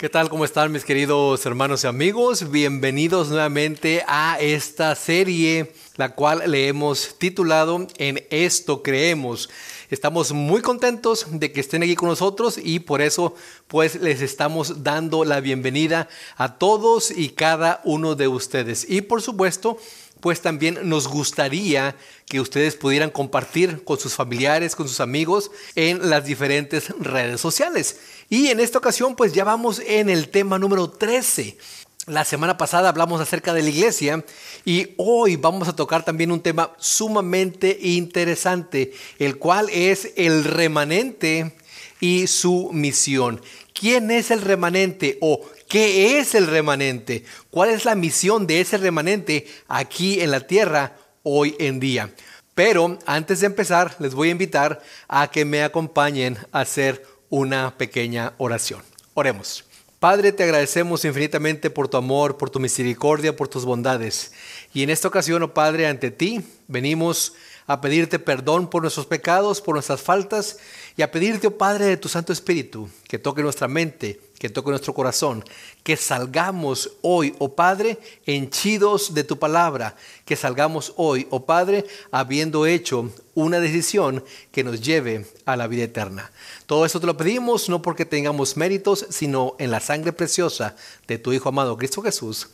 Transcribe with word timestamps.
¿Qué 0.00 0.08
tal? 0.08 0.30
¿Cómo 0.30 0.46
están 0.46 0.72
mis 0.72 0.86
queridos 0.86 1.44
hermanos 1.44 1.84
y 1.84 1.86
amigos? 1.86 2.50
Bienvenidos 2.50 3.28
nuevamente 3.28 4.02
a 4.08 4.38
esta 4.40 4.94
serie, 4.94 5.74
la 5.96 6.14
cual 6.14 6.50
le 6.50 6.68
hemos 6.68 7.18
titulado 7.18 7.86
En 7.98 8.24
esto 8.30 8.82
creemos. 8.82 9.50
Estamos 9.90 10.32
muy 10.32 10.62
contentos 10.62 11.26
de 11.28 11.52
que 11.52 11.60
estén 11.60 11.82
aquí 11.82 11.96
con 11.96 12.08
nosotros 12.08 12.56
y 12.56 12.78
por 12.78 13.02
eso 13.02 13.34
pues 13.66 13.96
les 13.96 14.22
estamos 14.22 14.82
dando 14.82 15.26
la 15.26 15.40
bienvenida 15.40 16.08
a 16.38 16.56
todos 16.56 17.10
y 17.10 17.28
cada 17.28 17.82
uno 17.84 18.14
de 18.14 18.26
ustedes. 18.26 18.86
Y 18.88 19.02
por 19.02 19.20
supuesto, 19.20 19.76
pues 20.20 20.40
también 20.40 20.78
nos 20.84 21.08
gustaría 21.08 21.96
que 22.26 22.40
ustedes 22.40 22.76
pudieran 22.76 23.10
compartir 23.10 23.84
con 23.84 23.98
sus 23.98 24.14
familiares, 24.14 24.76
con 24.76 24.88
sus 24.88 25.00
amigos 25.00 25.50
en 25.74 26.08
las 26.08 26.24
diferentes 26.24 26.90
redes 27.00 27.40
sociales. 27.40 27.98
Y 28.32 28.46
en 28.46 28.60
esta 28.60 28.78
ocasión 28.78 29.16
pues 29.16 29.32
ya 29.32 29.42
vamos 29.42 29.82
en 29.84 30.08
el 30.08 30.28
tema 30.28 30.56
número 30.56 30.88
13. 30.88 31.58
La 32.06 32.24
semana 32.24 32.56
pasada 32.56 32.88
hablamos 32.88 33.20
acerca 33.20 33.52
de 33.52 33.62
la 33.62 33.70
iglesia 33.70 34.24
y 34.64 34.94
hoy 34.98 35.34
vamos 35.34 35.66
a 35.66 35.74
tocar 35.74 36.04
también 36.04 36.30
un 36.30 36.40
tema 36.40 36.70
sumamente 36.78 37.76
interesante, 37.82 38.92
el 39.18 39.36
cual 39.36 39.68
es 39.70 40.12
el 40.14 40.44
remanente 40.44 41.56
y 41.98 42.28
su 42.28 42.70
misión. 42.72 43.42
¿Quién 43.74 44.12
es 44.12 44.30
el 44.30 44.42
remanente 44.42 45.18
o 45.20 45.40
qué 45.68 46.20
es 46.20 46.36
el 46.36 46.46
remanente? 46.46 47.24
¿Cuál 47.50 47.70
es 47.70 47.84
la 47.84 47.96
misión 47.96 48.46
de 48.46 48.60
ese 48.60 48.78
remanente 48.78 49.48
aquí 49.66 50.20
en 50.20 50.30
la 50.30 50.46
tierra 50.46 50.94
hoy 51.24 51.56
en 51.58 51.80
día? 51.80 52.14
Pero 52.54 52.96
antes 53.06 53.40
de 53.40 53.46
empezar, 53.46 53.96
les 53.98 54.14
voy 54.14 54.28
a 54.28 54.32
invitar 54.32 54.82
a 55.08 55.30
que 55.30 55.44
me 55.44 55.64
acompañen 55.64 56.38
a 56.52 56.60
hacer 56.60 57.04
una 57.30 57.78
pequeña 57.78 58.34
oración. 58.36 58.82
Oremos. 59.14 59.64
Padre, 60.00 60.32
te 60.32 60.42
agradecemos 60.42 61.04
infinitamente 61.04 61.70
por 61.70 61.88
tu 61.88 61.96
amor, 61.96 62.36
por 62.36 62.50
tu 62.50 62.58
misericordia, 62.58 63.36
por 63.36 63.48
tus 63.48 63.64
bondades. 63.64 64.32
Y 64.72 64.82
en 64.82 64.90
esta 64.90 65.08
ocasión, 65.08 65.42
oh 65.42 65.54
Padre, 65.54 65.86
ante 65.86 66.10
ti 66.10 66.42
venimos 66.68 67.34
a 67.66 67.80
pedirte 67.80 68.18
perdón 68.18 68.68
por 68.68 68.82
nuestros 68.82 69.06
pecados, 69.06 69.60
por 69.60 69.74
nuestras 69.74 70.00
faltas 70.00 70.58
y 70.96 71.02
a 71.02 71.10
pedirte, 71.10 71.48
oh 71.48 71.58
Padre, 71.58 71.84
de 71.84 71.96
tu 71.96 72.08
Santo 72.08 72.32
Espíritu, 72.32 72.88
que 73.06 73.18
toque 73.18 73.42
nuestra 73.42 73.68
mente, 73.68 74.20
que 74.40 74.48
toque 74.48 74.70
nuestro 74.70 74.94
corazón, 74.94 75.44
que 75.82 75.98
salgamos 75.98 76.92
hoy, 77.02 77.34
oh 77.38 77.54
Padre, 77.54 77.98
henchidos 78.24 79.12
de 79.12 79.22
tu 79.22 79.38
palabra, 79.38 79.96
que 80.24 80.34
salgamos 80.34 80.94
hoy, 80.96 81.26
oh 81.28 81.44
Padre, 81.44 81.84
habiendo 82.10 82.64
hecho 82.64 83.10
una 83.34 83.60
decisión 83.60 84.24
que 84.50 84.64
nos 84.64 84.80
lleve 84.80 85.26
a 85.44 85.56
la 85.56 85.66
vida 85.66 85.82
eterna. 85.82 86.32
Todo 86.64 86.86
eso 86.86 86.98
te 86.98 87.06
lo 87.06 87.18
pedimos 87.18 87.68
no 87.68 87.82
porque 87.82 88.06
tengamos 88.06 88.56
méritos, 88.56 89.04
sino 89.10 89.56
en 89.58 89.70
la 89.70 89.80
sangre 89.80 90.14
preciosa 90.14 90.74
de 91.06 91.18
tu 91.18 91.34
Hijo 91.34 91.50
amado 91.50 91.76
Cristo 91.76 92.00
Jesús. 92.00 92.48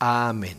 Amén. 0.00 0.56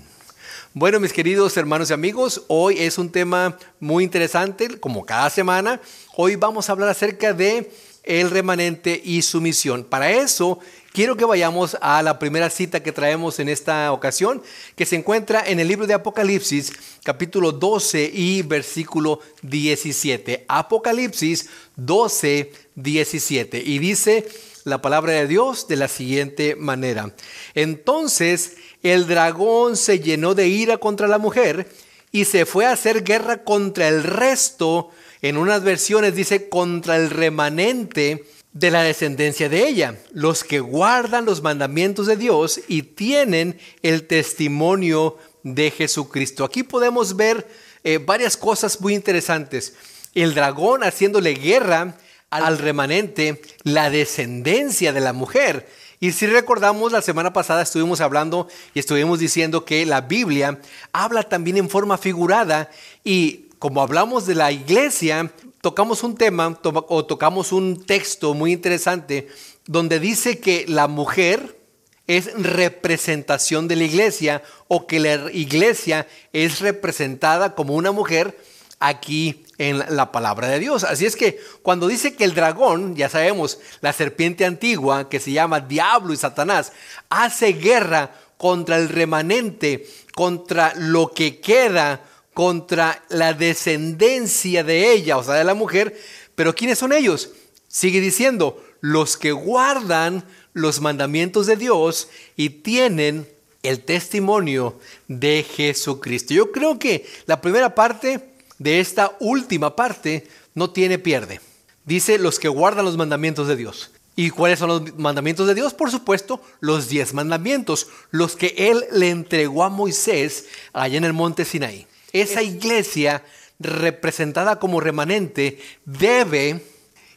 Bueno, 0.73 1.01
mis 1.01 1.11
queridos 1.11 1.57
hermanos 1.57 1.89
y 1.89 1.93
amigos, 1.93 2.43
hoy 2.47 2.77
es 2.79 2.97
un 2.97 3.11
tema 3.11 3.57
muy 3.81 4.05
interesante, 4.05 4.79
como 4.79 5.05
cada 5.05 5.29
semana. 5.29 5.81
Hoy 6.15 6.37
vamos 6.37 6.69
a 6.69 6.71
hablar 6.71 6.87
acerca 6.87 7.33
de 7.33 7.69
el 8.09 8.31
remanente 8.31 8.99
y 9.05 9.21
su 9.21 9.39
misión. 9.39 9.83
Para 9.83 10.11
eso, 10.11 10.57
quiero 10.91 11.15
que 11.15 11.25
vayamos 11.25 11.77
a 11.79 12.01
la 12.01 12.17
primera 12.17 12.49
cita 12.49 12.81
que 12.81 12.91
traemos 12.91 13.39
en 13.39 13.49
esta 13.49 13.91
ocasión, 13.93 14.41
que 14.75 14.87
se 14.87 14.95
encuentra 14.95 15.43
en 15.45 15.59
el 15.59 15.67
libro 15.67 15.85
de 15.85 15.93
Apocalipsis, 15.93 16.73
capítulo 17.03 17.51
12 17.51 18.11
y 18.11 18.41
versículo 18.41 19.19
17. 19.43 20.45
Apocalipsis 20.47 21.49
12, 21.75 22.51
17. 22.73 23.61
Y 23.63 23.77
dice 23.77 24.27
la 24.63 24.81
palabra 24.81 25.13
de 25.13 25.27
Dios 25.27 25.67
de 25.67 25.75
la 25.75 25.87
siguiente 25.87 26.55
manera. 26.55 27.13
Entonces 27.53 28.55
el 28.81 29.05
dragón 29.07 29.77
se 29.77 29.99
llenó 29.99 30.33
de 30.33 30.47
ira 30.47 30.77
contra 30.77 31.07
la 31.07 31.19
mujer 31.19 31.69
y 32.11 32.25
se 32.25 32.47
fue 32.47 32.65
a 32.65 32.71
hacer 32.71 33.03
guerra 33.03 33.43
contra 33.43 33.87
el 33.87 34.03
resto. 34.03 34.89
En 35.21 35.37
unas 35.37 35.63
versiones 35.63 36.15
dice 36.15 36.47
contra 36.47 36.95
el 36.95 37.09
remanente 37.09 38.25
de 38.53 38.71
la 38.71 38.83
descendencia 38.83 39.49
de 39.49 39.67
ella, 39.67 39.99
los 40.11 40.43
que 40.43 40.59
guardan 40.59 41.25
los 41.25 41.41
mandamientos 41.41 42.07
de 42.07 42.15
Dios 42.15 42.61
y 42.67 42.83
tienen 42.83 43.59
el 43.83 44.07
testimonio 44.07 45.17
de 45.43 45.71
Jesucristo. 45.71 46.45
Aquí 46.45 46.63
podemos 46.63 47.17
ver 47.17 47.47
eh, 47.83 47.97
varias 47.97 48.37
cosas 48.37 48.79
muy 48.79 48.95
interesantes. 48.95 49.75
El 50.15 50.33
dragón 50.33 50.83
haciéndole 50.83 51.33
guerra 51.33 51.97
al 52.29 52.57
remanente, 52.57 53.41
la 53.63 53.89
descendencia 53.89 54.93
de 54.93 55.01
la 55.01 55.13
mujer. 55.13 55.67
Y 55.99 56.13
si 56.13 56.27
recordamos, 56.27 56.93
la 56.93 57.01
semana 57.01 57.33
pasada 57.33 57.63
estuvimos 57.63 57.99
hablando 57.99 58.47
y 58.73 58.79
estuvimos 58.79 59.19
diciendo 59.19 59.65
que 59.65 59.85
la 59.85 60.01
Biblia 60.01 60.59
habla 60.93 61.23
también 61.23 61.57
en 61.57 61.69
forma 61.69 61.97
figurada 61.97 62.71
y 63.03 63.48
como 63.59 63.81
hablamos 63.81 64.25
de 64.25 64.35
la 64.35 64.51
iglesia, 64.51 65.31
tocamos 65.61 66.03
un 66.03 66.15
tema 66.15 66.57
o 66.63 67.05
tocamos 67.05 67.51
un 67.51 67.85
texto 67.85 68.33
muy 68.33 68.53
interesante 68.53 69.27
donde 69.65 69.99
dice 69.99 70.39
que 70.39 70.65
la 70.67 70.87
mujer 70.87 71.59
es 72.07 72.33
representación 72.33 73.67
de 73.67 73.75
la 73.75 73.83
iglesia 73.83 74.41
o 74.67 74.87
que 74.87 74.99
la 74.99 75.31
iglesia 75.31 76.07
es 76.33 76.61
representada 76.61 77.53
como 77.53 77.75
una 77.75 77.91
mujer 77.91 78.35
aquí 78.79 79.43
en 79.57 79.77
la 79.77 80.11
palabra 80.11 80.47
de 80.47 80.59
Dios. 80.59 80.85
Así 80.85 81.05
es 81.05 81.15
que 81.15 81.39
cuando 81.61 81.87
dice 81.87 82.15
que 82.15 82.23
el 82.23 82.33
dragón, 82.33 82.95
ya 82.95 83.09
sabemos, 83.09 83.59
la 83.81 83.93
serpiente 83.93 84.45
antigua 84.45 85.09
que 85.09 85.19
se 85.19 85.33
llama 85.33 85.59
Diablo 85.59 86.13
y 86.13 86.17
Satanás, 86.17 86.71
hace 87.09 87.53
guerra 87.53 88.11
contra 88.37 88.77
el 88.77 88.87
remanente, 88.87 89.85
contra 90.15 90.73
lo 90.75 91.11
que 91.13 91.41
queda, 91.41 92.01
contra 92.39 93.03
la 93.09 93.33
descendencia 93.33 94.63
de 94.63 94.93
ella, 94.93 95.17
o 95.17 95.23
sea, 95.25 95.33
de 95.33 95.43
la 95.43 95.55
mujer. 95.55 95.99
Pero 96.35 96.55
¿quiénes 96.55 96.79
son 96.79 96.93
ellos? 96.93 97.31
Sigue 97.67 97.99
diciendo, 97.99 98.63
los 98.79 99.17
que 99.17 99.33
guardan 99.33 100.23
los 100.53 100.79
mandamientos 100.79 101.47
de 101.47 101.57
Dios 101.57 102.07
y 102.37 102.49
tienen 102.49 103.27
el 103.61 103.81
testimonio 103.81 104.79
de 105.09 105.43
Jesucristo. 105.43 106.33
Yo 106.33 106.53
creo 106.53 106.79
que 106.79 107.05
la 107.25 107.41
primera 107.41 107.75
parte 107.75 108.29
de 108.57 108.79
esta 108.79 109.17
última 109.19 109.75
parte 109.75 110.25
no 110.55 110.69
tiene 110.69 110.97
pierde. 110.97 111.41
Dice 111.83 112.17
los 112.17 112.39
que 112.39 112.47
guardan 112.47 112.85
los 112.85 112.95
mandamientos 112.95 113.49
de 113.49 113.57
Dios. 113.57 113.91
¿Y 114.15 114.29
cuáles 114.29 114.59
son 114.59 114.69
los 114.69 114.97
mandamientos 114.97 115.45
de 115.45 115.55
Dios? 115.55 115.73
Por 115.73 115.91
supuesto, 115.91 116.41
los 116.61 116.87
diez 116.87 117.13
mandamientos, 117.13 117.87
los 118.11 118.37
que 118.37 118.55
Él 118.57 118.85
le 118.93 119.09
entregó 119.09 119.65
a 119.65 119.69
Moisés 119.69 120.45
allá 120.71 120.97
en 120.97 121.03
el 121.03 121.11
monte 121.11 121.43
Sinaí. 121.43 121.88
Esa 122.13 122.41
iglesia 122.41 123.23
representada 123.59 124.59
como 124.59 124.79
remanente 124.79 125.59
debe 125.85 126.63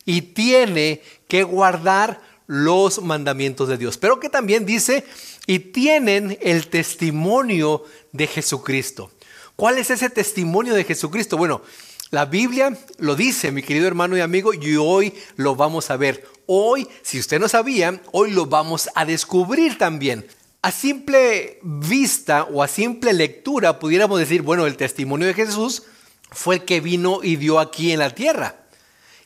y 0.05 0.23
tiene 0.23 1.03
que 1.29 1.43
guardar 1.45 2.21
los 2.47 3.01
mandamientos 3.03 3.69
de 3.69 3.79
Dios. 3.79 3.97
Pero 3.97 4.21
que 4.21 4.29
también 4.29 4.67
dice, 4.67 5.05
y 5.47 5.59
tienen 5.59 6.39
el 6.41 6.69
testimonio 6.69 7.85
de 8.13 8.27
Jesucristo. 8.27 9.11
¿Cuál 9.57 9.79
es 9.79 9.91
ese 9.91 10.11
testimonio 10.11 10.75
de 10.75 10.85
Jesucristo? 10.85 11.37
Bueno, 11.37 11.63
la 12.11 12.27
Biblia 12.27 12.77
lo 12.99 13.17
dice, 13.17 13.53
mi 13.53 13.63
querido 13.63 13.87
hermano 13.87 14.17
y 14.17 14.21
amigo, 14.21 14.53
y 14.53 14.77
hoy 14.77 15.15
lo 15.37 15.57
vamos 15.57 15.91
a 15.91 15.97
ver. 15.97 16.27
Hoy, 16.47 16.87
si 17.03 17.19
usted 17.19 17.41
no 17.41 17.49
sabía, 17.49 18.03
hoy 18.11 18.33
lo 18.33 18.47
vamos 18.47 18.91
a 18.95 19.05
descubrir 19.05 19.79
también. 19.79 20.27
A 20.65 20.71
simple 20.71 21.59
vista 21.63 22.45
o 22.45 22.63
a 22.63 22.69
simple 22.69 23.13
lectura 23.13 23.81
pudiéramos 23.81 24.21
decir, 24.21 24.43
bueno, 24.43 24.65
el 24.65 24.77
testimonio 24.77 25.27
de 25.27 25.35
Jesús 25.35 25.83
fue 26.31 26.55
el 26.55 26.65
que 26.65 26.81
vino 26.81 27.19
y 27.21 27.35
dio 27.35 27.59
aquí 27.59 27.91
en 27.91 27.99
la 27.99 28.11
tierra. 28.11 28.55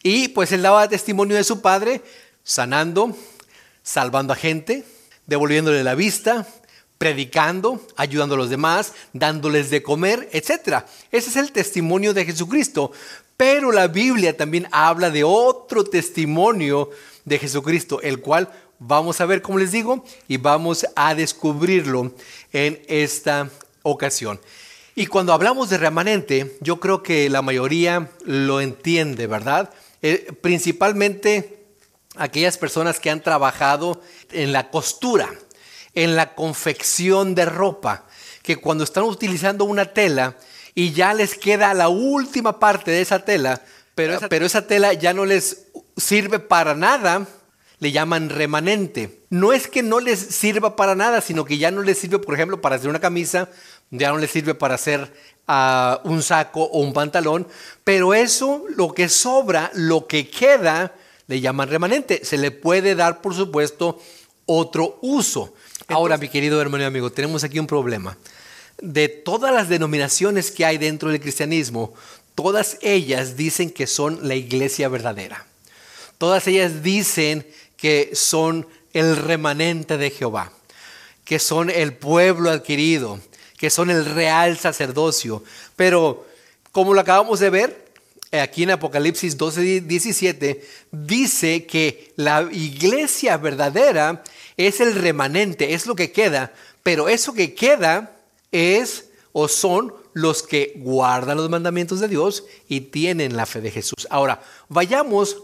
Y 0.03 0.29
pues 0.29 0.51
él 0.53 0.63
daba 0.63 0.89
testimonio 0.89 1.37
de 1.37 1.45
su 1.45 1.61
Padre, 1.61 2.01
sanando, 2.43 3.15
salvando 3.83 4.33
a 4.33 4.37
gente, 4.37 4.87
devolviéndole 5.27 5.85
la 5.85 5.95
vista, 5.95 6.47
predicando, 6.97 7.87
ayudando 7.97 8.35
a 8.35 8.39
los 8.39 8.49
demás, 8.49 8.95
dándoles 9.13 9.69
de 9.69 9.83
comer, 9.83 10.31
etc. 10.33 10.85
Ese 11.13 11.29
es 11.29 11.37
el 11.37 11.53
testimonio 11.53 12.15
de 12.15 12.25
Jesucristo. 12.25 12.93
Pero 13.37 13.73
la 13.73 13.89
Biblia 13.89 14.35
también 14.35 14.69
habla 14.71 15.11
de 15.11 15.23
otro 15.23 15.85
testimonio 15.85 16.89
de 17.27 17.39
Jesucristo, 17.39 18.01
el 18.01 18.21
cual 18.21 18.51
vamos 18.79 19.21
a 19.21 19.27
ver, 19.27 19.43
como 19.43 19.59
les 19.59 19.73
digo, 19.73 20.05
y 20.29 20.37
vamos 20.37 20.87
a 20.97 21.15
descubrirlo 21.15 22.13
en 22.53 22.83
esta 22.89 23.51
ocasión. 23.83 24.41
Y 24.95 25.07
cuando 25.07 25.33
hablamos 25.33 25.69
de 25.69 25.79
remanente, 25.79 26.57
yo 26.61 26.81
creo 26.81 27.03
que 27.03 27.29
la 27.29 27.43
mayoría 27.43 28.11
lo 28.25 28.61
entiende, 28.61 29.27
¿verdad? 29.27 29.71
Eh, 30.03 30.33
principalmente 30.41 31.65
aquellas 32.17 32.57
personas 32.57 32.99
que 32.99 33.11
han 33.11 33.23
trabajado 33.23 34.01
en 34.33 34.53
la 34.53 34.71
costura 34.71 35.31
en 35.97 36.15
la 36.15 36.35
confección 36.35 37.35
de 37.35 37.47
ropa, 37.47 38.05
que 38.43 38.57
cuando 38.57 38.85
están 38.85 39.05
utilizando 39.05 39.65
una 39.65 39.87
tela 39.87 40.37
y 40.75 40.93
ya 40.93 41.15
les 41.15 41.37
queda 41.37 41.75
la 41.75 41.89
última 41.89 42.61
parte 42.61 42.93
de 42.93 43.01
esa 43.01 43.25
tela, 43.25 43.63
pero 43.97 44.15
esa, 44.15 44.29
pero 44.29 44.47
esa 44.47 44.67
tela 44.67 44.93
ya 44.93 45.15
no 45.15 45.25
les 45.25 45.65
sirve 45.97 46.39
para 46.39 46.75
nada, 46.75 47.27
le 47.79 47.93
llaman 47.93 48.31
remanente. 48.31 49.21
No 49.31 49.53
es 49.53 49.69
que 49.69 49.83
no 49.83 50.01
les 50.01 50.19
sirva 50.19 50.77
para 50.77 50.95
nada, 50.95 51.21
sino 51.21 51.45
que 51.45 51.59
ya 51.59 51.71
no 51.71 51.83
les 51.83 51.99
sirve, 51.99 52.19
por 52.19 52.35
ejemplo, 52.35 52.61
para 52.61 52.77
hacer 52.77 52.89
una 52.89 53.01
camisa, 53.01 53.51
ya 53.91 54.11
no 54.11 54.19
les 54.19 54.31
sirve 54.31 54.55
para 54.55 54.75
hacer 54.77 55.13
ah, 55.47 56.01
un 56.05 56.23
saco 56.23 56.63
o 56.65 56.81
un 56.81 56.93
pantalón, 56.93 57.47
pero 57.85 58.15
eso, 58.15 58.65
lo 58.77 58.93
que 58.93 59.09
sobra, 59.09 59.71
lo 59.75 60.07
que 60.07 60.29
queda, 60.29 60.95
le 61.27 61.41
llaman 61.41 61.69
remanente. 61.69 62.25
Se 62.25 62.39
le 62.39 62.51
puede 62.51 62.95
dar, 62.95 63.21
por 63.21 63.35
supuesto, 63.35 64.01
otro 64.47 64.99
uso. 65.03 65.55
Ahora, 65.89 66.17
mi 66.17 66.29
querido 66.29 66.61
hermano 66.61 66.85
y 66.85 66.87
amigo, 66.87 67.11
tenemos 67.11 67.45
aquí 67.45 67.59
un 67.59 67.67
problema. 67.67 68.17
De 68.81 69.09
todas 69.09 69.55
las 69.55 69.69
denominaciones 69.69 70.51
que 70.51 70.65
hay 70.65 70.79
dentro 70.79 71.11
del 71.11 71.21
cristianismo, 71.21 71.95
todas 72.35 72.79
ellas 72.83 73.37
dicen 73.37 73.71
que 73.71 73.87
son 73.87 74.27
la 74.27 74.35
iglesia 74.35 74.89
verdadera. 74.89 75.47
Todas 76.19 76.47
ellas 76.47 76.83
dicen 76.83 77.47
que 77.77 78.11
son 78.15 78.67
el 78.93 79.17
remanente 79.17 79.99
de 79.99 80.11
Jehová, 80.11 80.53
que 81.25 81.39
son 81.39 81.71
el 81.71 81.95
pueblo 81.95 82.51
adquirido, 82.51 83.21
que 83.59 83.71
son 83.71 83.91
el 83.91 84.05
real 84.05 84.59
sacerdocio. 84.59 85.43
Pero, 85.77 86.27
como 86.73 86.95
lo 86.95 87.01
acabamos 87.01 87.41
de 87.41 87.51
ver, 87.51 87.87
aquí 88.33 88.63
en 88.63 88.71
Apocalipsis 88.71 89.37
12, 89.37 89.83
17, 89.83 90.65
dice 90.91 91.67
que 91.67 92.13
la 92.17 92.49
iglesia 92.51 93.37
verdadera 93.37 94.23
es 94.57 94.81
el 94.81 94.95
remanente, 94.95 95.75
es 95.75 95.87
lo 95.87 95.95
que 95.95 96.13
queda, 96.13 96.53
pero 96.83 97.09
eso 97.09 97.35
que 97.35 97.55
queda 97.55 98.17
es 98.53 99.07
o 99.33 99.49
son 99.49 99.93
los 100.15 100.43
que 100.43 100.73
guardan 100.77 101.37
los 101.37 101.51
mandamientos 101.51 102.01
de 102.01 102.09
Dios 102.09 102.45
y 102.69 102.81
tienen 102.81 103.37
la 103.37 103.45
fe 103.45 103.61
de 103.61 103.71
Jesús. 103.71 104.07
Ahora, 104.09 104.43
vayamos 104.69 105.37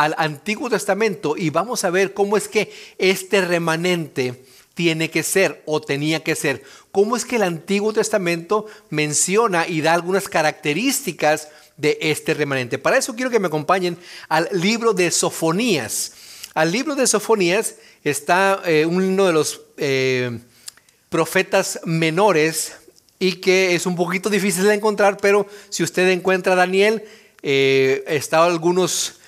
al 0.00 0.14
Antiguo 0.16 0.70
Testamento 0.70 1.34
y 1.36 1.50
vamos 1.50 1.84
a 1.84 1.90
ver 1.90 2.14
cómo 2.14 2.38
es 2.38 2.48
que 2.48 2.72
este 2.96 3.42
remanente 3.42 4.42
tiene 4.72 5.10
que 5.10 5.22
ser 5.22 5.62
o 5.66 5.82
tenía 5.82 6.24
que 6.24 6.34
ser. 6.34 6.62
¿Cómo 6.90 7.16
es 7.16 7.26
que 7.26 7.36
el 7.36 7.42
Antiguo 7.42 7.92
Testamento 7.92 8.64
menciona 8.88 9.68
y 9.68 9.82
da 9.82 9.92
algunas 9.92 10.26
características 10.26 11.48
de 11.76 11.98
este 12.00 12.32
remanente? 12.32 12.78
Para 12.78 12.96
eso 12.96 13.14
quiero 13.14 13.30
que 13.30 13.40
me 13.40 13.48
acompañen 13.48 13.98
al 14.30 14.48
libro 14.52 14.94
de 14.94 15.10
Sofonías. 15.10 16.12
Al 16.54 16.72
libro 16.72 16.94
de 16.94 17.06
Sofonías 17.06 17.74
está 18.02 18.62
eh, 18.64 18.86
uno 18.86 19.26
de 19.26 19.32
los 19.34 19.60
eh, 19.76 20.38
profetas 21.10 21.78
menores 21.84 22.72
y 23.18 23.32
que 23.32 23.74
es 23.74 23.84
un 23.84 23.96
poquito 23.96 24.30
difícil 24.30 24.64
de 24.64 24.72
encontrar, 24.72 25.18
pero 25.18 25.46
si 25.68 25.82
usted 25.82 26.08
encuentra 26.08 26.54
a 26.54 26.56
Daniel, 26.56 27.04
eh, 27.42 28.02
está 28.06 28.46
algunos 28.46 29.19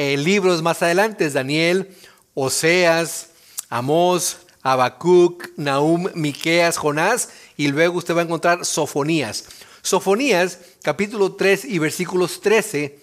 eh, 0.00 0.16
libros 0.16 0.62
más 0.62 0.82
adelante, 0.82 1.28
Daniel, 1.28 1.94
Oseas, 2.32 3.32
Amós, 3.68 4.38
Habacuc, 4.62 5.50
Nahum, 5.58 6.08
Miqueas, 6.14 6.78
Jonás, 6.78 7.28
y 7.58 7.68
luego 7.68 7.98
usted 7.98 8.16
va 8.16 8.22
a 8.22 8.24
encontrar 8.24 8.64
Sofonías. 8.64 9.44
Sofonías, 9.82 10.60
capítulo 10.82 11.34
3 11.34 11.66
y 11.66 11.78
versículos 11.78 12.40
13, 12.40 12.98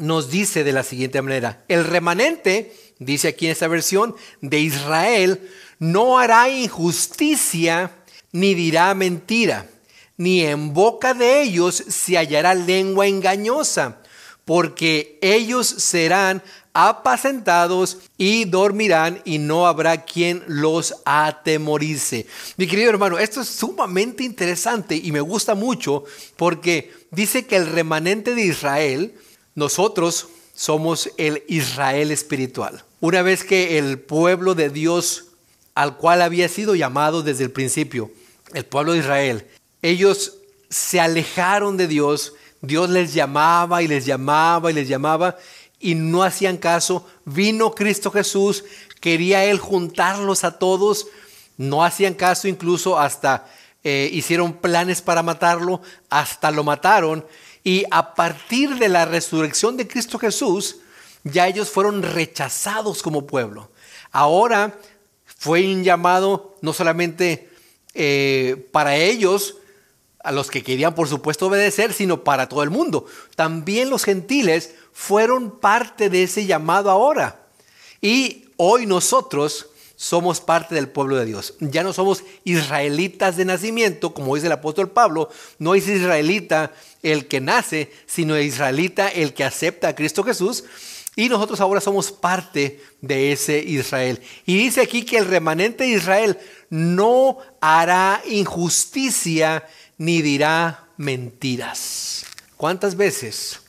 nos 0.00 0.30
dice 0.30 0.64
de 0.64 0.72
la 0.72 0.82
siguiente 0.82 1.22
manera, 1.22 1.64
el 1.68 1.82
remanente, 1.82 2.76
dice 2.98 3.28
aquí 3.28 3.46
en 3.46 3.52
esta 3.52 3.68
versión, 3.68 4.14
de 4.42 4.58
Israel, 4.58 5.50
no 5.78 6.18
hará 6.18 6.50
injusticia 6.50 7.90
ni 8.32 8.52
dirá 8.52 8.92
mentira, 8.92 9.70
ni 10.18 10.42
en 10.42 10.74
boca 10.74 11.14
de 11.14 11.40
ellos 11.40 11.74
se 11.88 12.18
hallará 12.18 12.52
lengua 12.52 13.06
engañosa 13.06 14.02
porque 14.44 15.18
ellos 15.22 15.66
serán 15.66 16.42
apacentados 16.72 17.98
y 18.18 18.46
dormirán 18.46 19.22
y 19.24 19.38
no 19.38 19.66
habrá 19.66 20.04
quien 20.04 20.42
los 20.48 20.96
atemorice. 21.04 22.26
Mi 22.56 22.66
querido 22.66 22.90
hermano, 22.90 23.18
esto 23.18 23.40
es 23.40 23.48
sumamente 23.48 24.24
interesante 24.24 24.96
y 24.96 25.12
me 25.12 25.20
gusta 25.20 25.54
mucho 25.54 26.04
porque 26.36 26.92
dice 27.12 27.46
que 27.46 27.56
el 27.56 27.68
remanente 27.68 28.34
de 28.34 28.42
Israel, 28.42 29.14
nosotros 29.54 30.28
somos 30.54 31.10
el 31.16 31.44
Israel 31.48 32.10
espiritual. 32.10 32.84
Una 33.00 33.22
vez 33.22 33.44
que 33.44 33.78
el 33.78 33.98
pueblo 33.98 34.54
de 34.54 34.68
Dios 34.68 35.26
al 35.74 35.96
cual 35.96 36.22
había 36.22 36.48
sido 36.48 36.74
llamado 36.74 37.22
desde 37.22 37.44
el 37.44 37.50
principio, 37.50 38.10
el 38.52 38.64
pueblo 38.64 38.92
de 38.92 38.98
Israel, 38.98 39.46
ellos 39.82 40.38
se 40.70 41.00
alejaron 41.00 41.76
de 41.76 41.86
Dios, 41.86 42.34
Dios 42.66 42.90
les 42.90 43.14
llamaba 43.14 43.82
y 43.82 43.88
les 43.88 44.06
llamaba 44.06 44.70
y 44.70 44.74
les 44.74 44.88
llamaba 44.88 45.36
y 45.80 45.94
no 45.94 46.22
hacían 46.22 46.56
caso. 46.56 47.06
Vino 47.24 47.74
Cristo 47.74 48.10
Jesús, 48.10 48.64
quería 49.00 49.44
Él 49.44 49.58
juntarlos 49.58 50.44
a 50.44 50.58
todos, 50.58 51.06
no 51.56 51.84
hacían 51.84 52.14
caso 52.14 52.48
incluso 52.48 52.98
hasta 52.98 53.46
eh, 53.82 54.08
hicieron 54.12 54.54
planes 54.54 55.02
para 55.02 55.22
matarlo, 55.22 55.82
hasta 56.08 56.50
lo 56.50 56.64
mataron. 56.64 57.26
Y 57.62 57.84
a 57.90 58.14
partir 58.14 58.78
de 58.78 58.88
la 58.88 59.04
resurrección 59.04 59.76
de 59.76 59.86
Cristo 59.86 60.18
Jesús, 60.18 60.76
ya 61.22 61.48
ellos 61.48 61.70
fueron 61.70 62.02
rechazados 62.02 63.02
como 63.02 63.26
pueblo. 63.26 63.70
Ahora 64.10 64.78
fue 65.26 65.66
un 65.66 65.84
llamado 65.84 66.56
no 66.62 66.72
solamente 66.72 67.50
eh, 67.94 68.68
para 68.72 68.96
ellos, 68.96 69.56
a 70.24 70.32
los 70.32 70.50
que 70.50 70.62
querían 70.62 70.94
por 70.94 71.06
supuesto 71.06 71.46
obedecer, 71.46 71.92
sino 71.92 72.24
para 72.24 72.48
todo 72.48 72.62
el 72.62 72.70
mundo. 72.70 73.06
También 73.36 73.90
los 73.90 74.04
gentiles 74.04 74.74
fueron 74.92 75.60
parte 75.60 76.10
de 76.10 76.24
ese 76.24 76.46
llamado 76.46 76.90
ahora. 76.90 77.46
Y 78.00 78.46
hoy 78.56 78.86
nosotros 78.86 79.68
somos 79.96 80.40
parte 80.40 80.74
del 80.74 80.88
pueblo 80.88 81.16
de 81.16 81.26
Dios. 81.26 81.54
Ya 81.60 81.82
no 81.82 81.92
somos 81.92 82.24
israelitas 82.44 83.36
de 83.36 83.44
nacimiento, 83.44 84.14
como 84.14 84.34
dice 84.34 84.46
el 84.46 84.52
apóstol 84.52 84.90
Pablo, 84.90 85.28
no 85.58 85.74
es 85.74 85.86
israelita 85.86 86.72
el 87.02 87.28
que 87.28 87.40
nace, 87.40 87.92
sino 88.06 88.38
israelita 88.38 89.08
el 89.08 89.34
que 89.34 89.44
acepta 89.44 89.88
a 89.88 89.94
Cristo 89.94 90.24
Jesús. 90.24 90.64
Y 91.16 91.28
nosotros 91.28 91.60
ahora 91.60 91.80
somos 91.80 92.10
parte 92.10 92.80
de 93.00 93.30
ese 93.30 93.58
Israel. 93.60 94.20
Y 94.46 94.56
dice 94.56 94.80
aquí 94.80 95.04
que 95.04 95.18
el 95.18 95.26
remanente 95.26 95.84
de 95.84 95.90
Israel 95.90 96.38
no 96.70 97.38
hará 97.60 98.20
injusticia 98.28 99.64
ni 99.98 100.22
dirá 100.22 100.88
mentiras. 100.96 102.24
¿Cuántas 102.56 102.96
veces? 102.96 103.60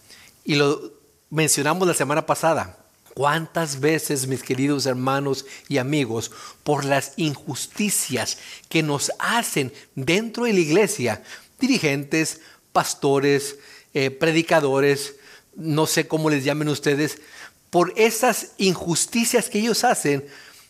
Y 0.43 0.55
lo 0.55 0.93
mencionamos 1.29 1.87
la 1.87 1.93
semana 1.93 2.25
pasada. 2.25 2.77
¿Cuántas 3.13 3.79
veces, 3.79 4.27
mis 4.27 4.43
queridos 4.43 4.85
hermanos 4.85 5.45
y 5.69 5.77
amigos, 5.77 6.31
por 6.63 6.83
las 6.83 7.13
injusticias 7.15 8.37
que 8.67 8.83
nos 8.83 9.11
hacen 9.19 9.73
dentro 9.95 10.43
de 10.43 10.53
la 10.53 10.59
iglesia, 10.59 11.23
dirigentes, 11.59 12.41
pastores, 12.73 13.55
eh, 13.93 14.11
predicadores, 14.11 15.15
no 15.55 15.87
sé 15.87 16.07
cómo 16.07 16.29
les 16.29 16.43
llamen 16.43 16.67
ustedes, 16.67 17.21
por 17.69 17.93
esas 17.95 18.51
injusticias 18.57 19.49
que 19.49 19.59
ellos 19.59 19.85
hacen, 19.85 20.27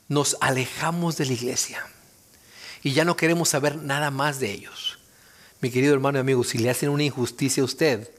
nos 0.07 0.38
alejamos 0.39 1.17
de 1.17 1.25
la 1.25 1.33
iglesia 1.33 1.85
y 2.83 2.93
ya 2.93 3.03
no 3.03 3.17
queremos 3.17 3.50
saber 3.50 3.77
nada 3.77 4.12
más 4.12 4.39
de 4.39 4.51
ellos. 4.51 4.94
Mi 5.62 5.71
querido 5.71 5.93
hermano 5.93 6.17
y 6.17 6.21
amigo, 6.21 6.43
si 6.43 6.57
le 6.57 6.69
hacen 6.69 6.89
una 6.89 7.03
injusticia 7.03 7.62
a 7.62 7.65
usted, 7.65 8.09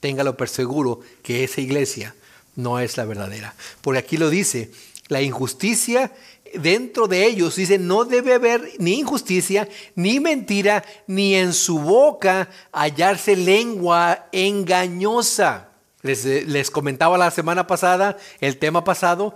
téngalo 0.00 0.36
por 0.36 0.48
seguro 0.48 1.00
que 1.22 1.44
esa 1.44 1.60
iglesia 1.60 2.14
no 2.56 2.78
es 2.78 2.96
la 2.96 3.04
verdadera. 3.04 3.54
Porque 3.80 3.98
aquí 3.98 4.16
lo 4.16 4.30
dice, 4.30 4.70
la 5.08 5.22
injusticia 5.22 6.12
dentro 6.54 7.06
de 7.06 7.26
ellos, 7.26 7.56
dice, 7.56 7.78
no 7.78 8.04
debe 8.04 8.34
haber 8.34 8.72
ni 8.78 9.00
injusticia, 9.00 9.68
ni 9.94 10.20
mentira, 10.20 10.84
ni 11.06 11.34
en 11.34 11.52
su 11.52 11.78
boca 11.78 12.48
hallarse 12.72 13.36
lengua 13.36 14.26
engañosa. 14.32 15.70
Les, 16.02 16.24
les 16.24 16.70
comentaba 16.70 17.18
la 17.18 17.30
semana 17.30 17.66
pasada, 17.66 18.16
el 18.40 18.58
tema 18.58 18.84
pasado, 18.84 19.34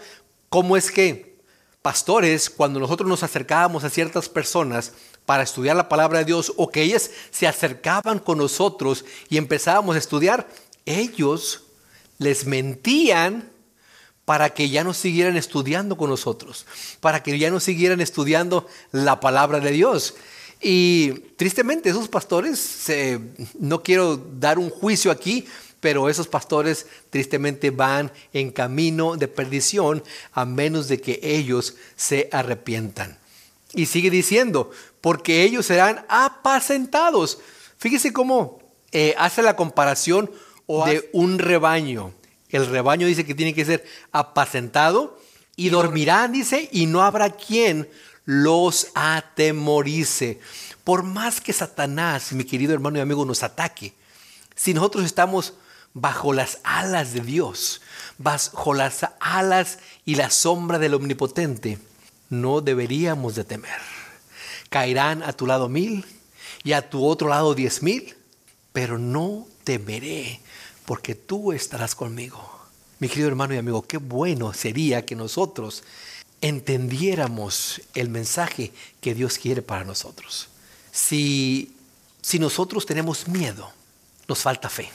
cómo 0.49 0.76
es 0.76 0.90
que 0.90 1.38
pastores, 1.83 2.50
cuando 2.50 2.78
nosotros 2.78 3.09
nos 3.09 3.23
acercábamos 3.23 3.85
a 3.85 3.90
ciertas 3.90 4.28
personas, 4.28 4.93
para 5.29 5.43
estudiar 5.43 5.77
la 5.77 5.91
palabra 5.91 6.21
de 6.21 6.25
Dios 6.25 6.55
o 6.57 6.71
que 6.71 6.81
ellas 6.81 7.11
se 7.31 7.47
acercaban 7.47 8.19
con 8.19 8.39
nosotros 8.39 9.05
y 9.29 9.37
empezábamos 9.37 9.95
a 9.95 9.99
estudiar, 9.99 10.49
ellos 10.87 11.65
les 12.17 12.47
mentían 12.47 13.51
para 14.25 14.55
que 14.55 14.71
ya 14.71 14.85
no 14.85 14.95
siguieran 14.95 15.37
estudiando 15.37 15.99
con 15.99 16.09
nosotros, 16.09 16.65
para 17.01 17.23
que 17.23 17.39
ya 17.39 17.51
no 17.51 17.61
siguieran 17.61 18.01
estudiando 18.01 18.67
la 18.91 19.21
palabra 19.21 19.61
de 19.61 19.71
Dios. 19.71 20.15
Y 20.63 21.11
tristemente 21.37 21.91
esos 21.91 22.09
pastores, 22.09 22.87
no 23.59 23.83
quiero 23.83 24.17
dar 24.17 24.59
un 24.59 24.71
juicio 24.71 25.11
aquí, 25.11 25.47
pero 25.81 26.09
esos 26.09 26.27
pastores 26.27 26.87
tristemente 27.11 27.71
van 27.71 28.11
en 28.33 28.51
camino 28.51 29.19
de 29.19 29.29
perdición 29.29 30.03
a 30.33 30.47
menos 30.47 30.89
de 30.89 31.03
que 31.03 31.21
ellos 31.23 31.75
se 31.97 32.31
arrepientan. 32.33 33.19
Y 33.75 33.87
sigue 33.87 34.09
diciendo, 34.09 34.71
porque 35.00 35.43
ellos 35.43 35.67
serán 35.67 36.05
apacentados. 36.09 37.38
Fíjese 37.78 38.12
cómo 38.12 38.61
eh, 38.93 39.14
hace 39.19 39.43
la 39.43 39.57
comparación 39.57 40.31
de 40.87 41.09
un 41.12 41.38
rebaño. 41.38 42.12
El 42.50 42.67
rebaño 42.67 43.07
dice 43.07 43.25
que 43.25 43.35
tiene 43.35 43.55
que 43.55 43.64
ser 43.64 43.85
apacentado 44.12 45.19
Y 45.57 45.71
dormirán, 45.71 46.33
dice, 46.33 46.69
y 46.73 46.87
no 46.87 47.02
habrá 47.02 47.31
quien 47.31 47.88
los 48.25 48.88
atemorice. 48.95 50.38
Por 50.85 51.02
más 51.02 51.40
que 51.40 51.52
Satanás, 51.52 52.33
mi 52.33 52.45
querido 52.45 52.73
hermano 52.73 52.99
y 52.99 53.00
amigo, 53.00 53.25
nos 53.25 53.43
ataque, 53.43 53.93
si 54.55 54.73
nosotros 54.73 55.05
estamos 55.05 55.55
bajo 55.95 56.33
las 56.33 56.61
alas 56.62 57.12
de 57.12 57.21
Dios, 57.21 57.81
bajo 58.19 58.73
las 58.73 59.07
alas 59.19 59.78
y 60.05 60.14
la 60.14 60.31
sombra 60.31 60.78
del 60.78 60.95
Omnipotente, 60.95 61.78
no 62.31 62.61
deberíamos 62.61 63.35
de 63.35 63.45
temer. 63.45 63.98
Caerán 64.69 65.23
a 65.23 65.33
tu 65.33 65.47
lado 65.47 65.69
mil 65.69 66.05
y 66.65 66.73
a 66.73 66.89
tu 66.89 67.05
otro 67.05 67.29
lado 67.29 67.55
diez 67.55 67.83
mil, 67.83 68.15
pero 68.73 68.99
no 68.99 69.47
temeré 69.65 70.41
porque 70.85 71.15
tú 71.15 71.53
estarás 71.53 71.95
conmigo. 71.95 72.59
Mi 72.99 73.09
querido 73.09 73.29
hermano 73.29 73.55
y 73.55 73.59
amigo, 73.59 73.83
qué 73.83 73.99
bueno 73.99 74.53
sería 74.53 75.05
que 75.05 75.15
nosotros 75.15 75.85
entendiéramos 76.41 77.81
el 77.95 78.09
mensaje 78.09 78.73
que 79.01 79.15
Dios 79.15 79.39
quiere 79.39 79.63
para 79.63 79.85
nosotros. 79.85 80.49
Si, 80.91 81.75
si 82.23 82.39
nosotros 82.39 82.87
tenemos 82.87 83.29
miedo, 83.29 83.71
nos 84.27 84.41
falta 84.41 84.69
fe, 84.69 84.91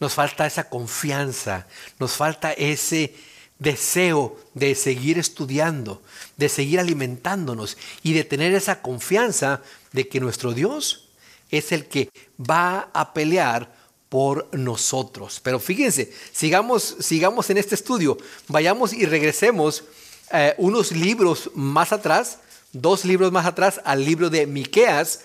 nos 0.00 0.14
falta 0.14 0.46
esa 0.46 0.68
confianza, 0.68 1.66
nos 1.98 2.12
falta 2.12 2.52
ese 2.52 3.14
deseo 3.58 4.36
de 4.54 4.74
seguir 4.74 5.18
estudiando, 5.18 6.02
de 6.36 6.48
seguir 6.48 6.80
alimentándonos 6.80 7.76
y 8.02 8.12
de 8.12 8.24
tener 8.24 8.52
esa 8.54 8.82
confianza 8.82 9.62
de 9.92 10.08
que 10.08 10.20
nuestro 10.20 10.52
Dios 10.52 11.08
es 11.50 11.72
el 11.72 11.86
que 11.86 12.10
va 12.38 12.90
a 12.92 13.12
pelear 13.14 13.74
por 14.08 14.48
nosotros. 14.52 15.40
Pero 15.42 15.58
fíjense, 15.58 16.12
sigamos, 16.32 16.96
sigamos 17.00 17.50
en 17.50 17.58
este 17.58 17.74
estudio, 17.74 18.16
vayamos 18.48 18.92
y 18.92 19.06
regresemos 19.06 19.84
eh, 20.32 20.54
unos 20.58 20.92
libros 20.92 21.50
más 21.54 21.92
atrás, 21.92 22.38
dos 22.72 23.04
libros 23.04 23.32
más 23.32 23.46
atrás, 23.46 23.80
al 23.84 24.04
libro 24.04 24.30
de 24.30 24.46
Miqueas. 24.46 25.20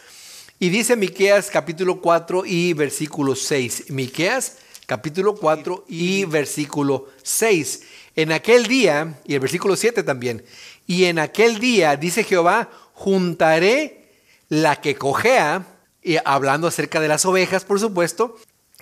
Y 0.59 0.69
dice 0.69 0.95
Miqueas 0.95 1.50
capítulo 1.50 2.01
4 2.01 2.43
y 2.45 2.74
versículo 2.74 3.36
6. 3.36 3.91
Miqueas 3.91 4.57
capítulo 4.86 5.36
4 5.36 5.86
y 5.88 6.25
versículo 6.25 7.07
6. 7.24 7.81
En 8.15 8.31
aquel 8.31 8.65
día, 8.65 9.19
y 9.25 9.35
el 9.35 9.39
versículo 9.39 9.75
7 9.75 10.03
también, 10.03 10.43
y 10.87 11.05
en 11.05 11.19
aquel 11.19 11.59
día, 11.59 11.95
dice 11.95 12.23
Jehová, 12.23 12.69
juntaré 12.93 14.09
la 14.49 14.81
que 14.81 14.95
cojea, 14.95 15.65
y 16.01 16.17
hablando 16.25 16.67
acerca 16.67 16.99
de 16.99 17.07
las 17.07 17.25
ovejas, 17.25 17.65
por 17.65 17.79
supuesto, 17.79 18.37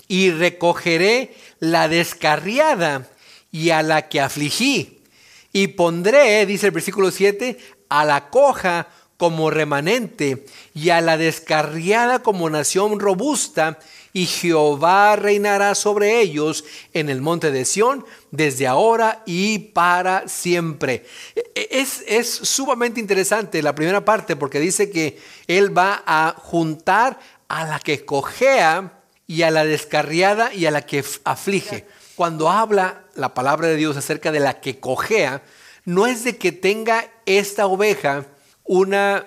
y 0.07 0.31
recogeré 0.31 1.35
la 1.59 1.87
descarriada 1.87 3.09
y 3.51 3.71
a 3.71 3.83
la 3.83 4.07
que 4.07 4.21
afligí. 4.21 5.03
Y 5.51 5.67
pondré, 5.67 6.45
dice 6.45 6.67
el 6.67 6.71
versículo 6.71 7.11
7, 7.11 7.57
a 7.89 8.05
la 8.05 8.29
coja 8.29 8.87
como 9.17 9.49
remanente 9.49 10.45
y 10.73 10.89
a 10.89 11.01
la 11.01 11.17
descarriada 11.17 12.19
como 12.19 12.49
nación 12.49 12.99
robusta, 12.99 13.79
y 14.13 14.25
Jehová 14.25 15.15
reinará 15.15 15.75
sobre 15.75 16.21
ellos 16.21 16.63
en 16.93 17.09
el 17.09 17.21
monte 17.21 17.51
de 17.51 17.65
Sión 17.65 18.05
desde 18.31 18.67
ahora 18.67 19.23
y 19.25 19.59
para 19.59 20.27
siempre. 20.27 21.05
E, 21.35 21.67
es, 21.71 22.03
es 22.07 22.29
sumamente 22.29 22.99
interesante 22.99 23.61
la 23.61 23.75
primera 23.75 24.03
parte 24.05 24.35
porque 24.35 24.59
dice 24.59 24.89
que 24.89 25.19
Él 25.47 25.77
va 25.77 26.03
a 26.05 26.35
juntar 26.37 27.19
a 27.47 27.65
la 27.65 27.79
que 27.79 28.05
cojea 28.05 29.01
y 29.27 29.41
a 29.41 29.51
la 29.51 29.65
descarriada 29.65 30.53
y 30.53 30.65
a 30.65 30.71
la 30.71 30.85
que 30.85 31.03
aflige. 31.23 31.85
Cuando 32.15 32.49
habla 32.49 33.03
la 33.15 33.33
palabra 33.33 33.67
de 33.67 33.75
Dios 33.75 33.97
acerca 33.97 34.31
de 34.31 34.39
la 34.39 34.59
que 34.59 34.79
cojea, 34.79 35.43
no 35.85 36.07
es 36.07 36.23
de 36.23 36.37
que 36.37 36.51
tenga 36.51 37.09
esta 37.25 37.67
oveja 37.67 38.25
una 38.63 39.25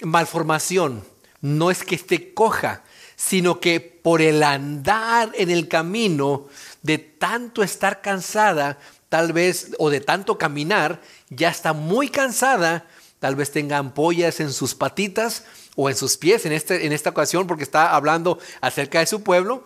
malformación, 0.00 1.04
no 1.40 1.70
es 1.70 1.84
que 1.84 1.94
esté 1.94 2.34
coja, 2.34 2.82
sino 3.20 3.60
que 3.60 3.80
por 3.80 4.22
el 4.22 4.42
andar 4.42 5.30
en 5.34 5.50
el 5.50 5.68
camino, 5.68 6.46
de 6.80 6.96
tanto 6.96 7.62
estar 7.62 8.00
cansada, 8.00 8.78
tal 9.10 9.34
vez, 9.34 9.72
o 9.78 9.90
de 9.90 10.00
tanto 10.00 10.38
caminar, 10.38 11.02
ya 11.28 11.50
está 11.50 11.74
muy 11.74 12.08
cansada, 12.08 12.86
tal 13.18 13.36
vez 13.36 13.50
tenga 13.50 13.76
ampollas 13.76 14.40
en 14.40 14.50
sus 14.54 14.74
patitas, 14.74 15.44
o 15.76 15.90
en 15.90 15.96
sus 15.96 16.16
pies 16.16 16.46
en, 16.46 16.52
este, 16.52 16.86
en 16.86 16.92
esta 16.92 17.10
ocasión 17.10 17.46
porque 17.46 17.62
está 17.62 17.94
hablando 17.94 18.38
acerca 18.62 19.00
de 19.00 19.06
su 19.06 19.22
pueblo. 19.22 19.64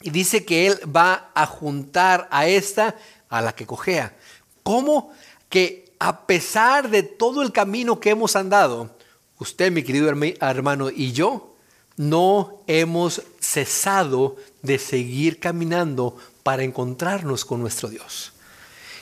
Y 0.00 0.10
dice 0.10 0.44
que 0.44 0.68
él 0.68 0.78
va 0.94 1.32
a 1.34 1.46
juntar 1.46 2.28
a 2.30 2.46
esta 2.46 2.94
a 3.28 3.42
la 3.42 3.56
que 3.56 3.66
cojea. 3.66 4.16
¿Cómo? 4.62 5.12
Que 5.48 5.92
a 5.98 6.26
pesar 6.26 6.90
de 6.90 7.02
todo 7.02 7.42
el 7.42 7.50
camino 7.50 7.98
que 7.98 8.10
hemos 8.10 8.36
andado, 8.36 8.96
usted, 9.38 9.72
mi 9.72 9.82
querido 9.82 10.08
hermano, 10.08 10.90
y 10.90 11.12
yo, 11.12 11.53
no 11.96 12.62
hemos 12.66 13.22
cesado 13.40 14.36
de 14.62 14.78
seguir 14.78 15.38
caminando 15.38 16.16
para 16.42 16.62
encontrarnos 16.62 17.44
con 17.44 17.60
nuestro 17.60 17.88
Dios. 17.88 18.32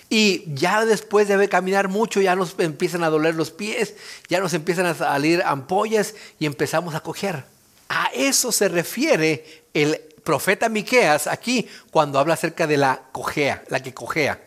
Y 0.09 0.45
ya 0.55 0.85
después 0.85 1.27
de 1.27 1.49
caminar 1.49 1.89
mucho, 1.89 2.21
ya 2.21 2.37
nos 2.37 2.55
empiezan 2.59 3.03
a 3.03 3.09
doler 3.09 3.35
los 3.35 3.51
pies, 3.51 3.95
ya 4.29 4.41
nos 4.41 4.53
empiezan 4.53 4.85
a 4.85 4.95
salir 4.95 5.43
ampollas 5.43 6.15
y 6.39 6.45
empezamos 6.45 6.95
a 6.95 7.01
coger. 7.01 7.45
A 7.89 8.11
eso 8.15 8.53
se 8.53 8.69
refiere 8.69 9.65
el 9.73 9.99
profeta 10.23 10.69
Miqueas 10.69 11.27
aquí 11.27 11.67
cuando 11.91 12.19
habla 12.19 12.35
acerca 12.35 12.67
de 12.67 12.77
la 12.77 13.05
cojea, 13.13 13.65
la 13.69 13.83
que 13.83 13.95
cojea. 13.95 14.41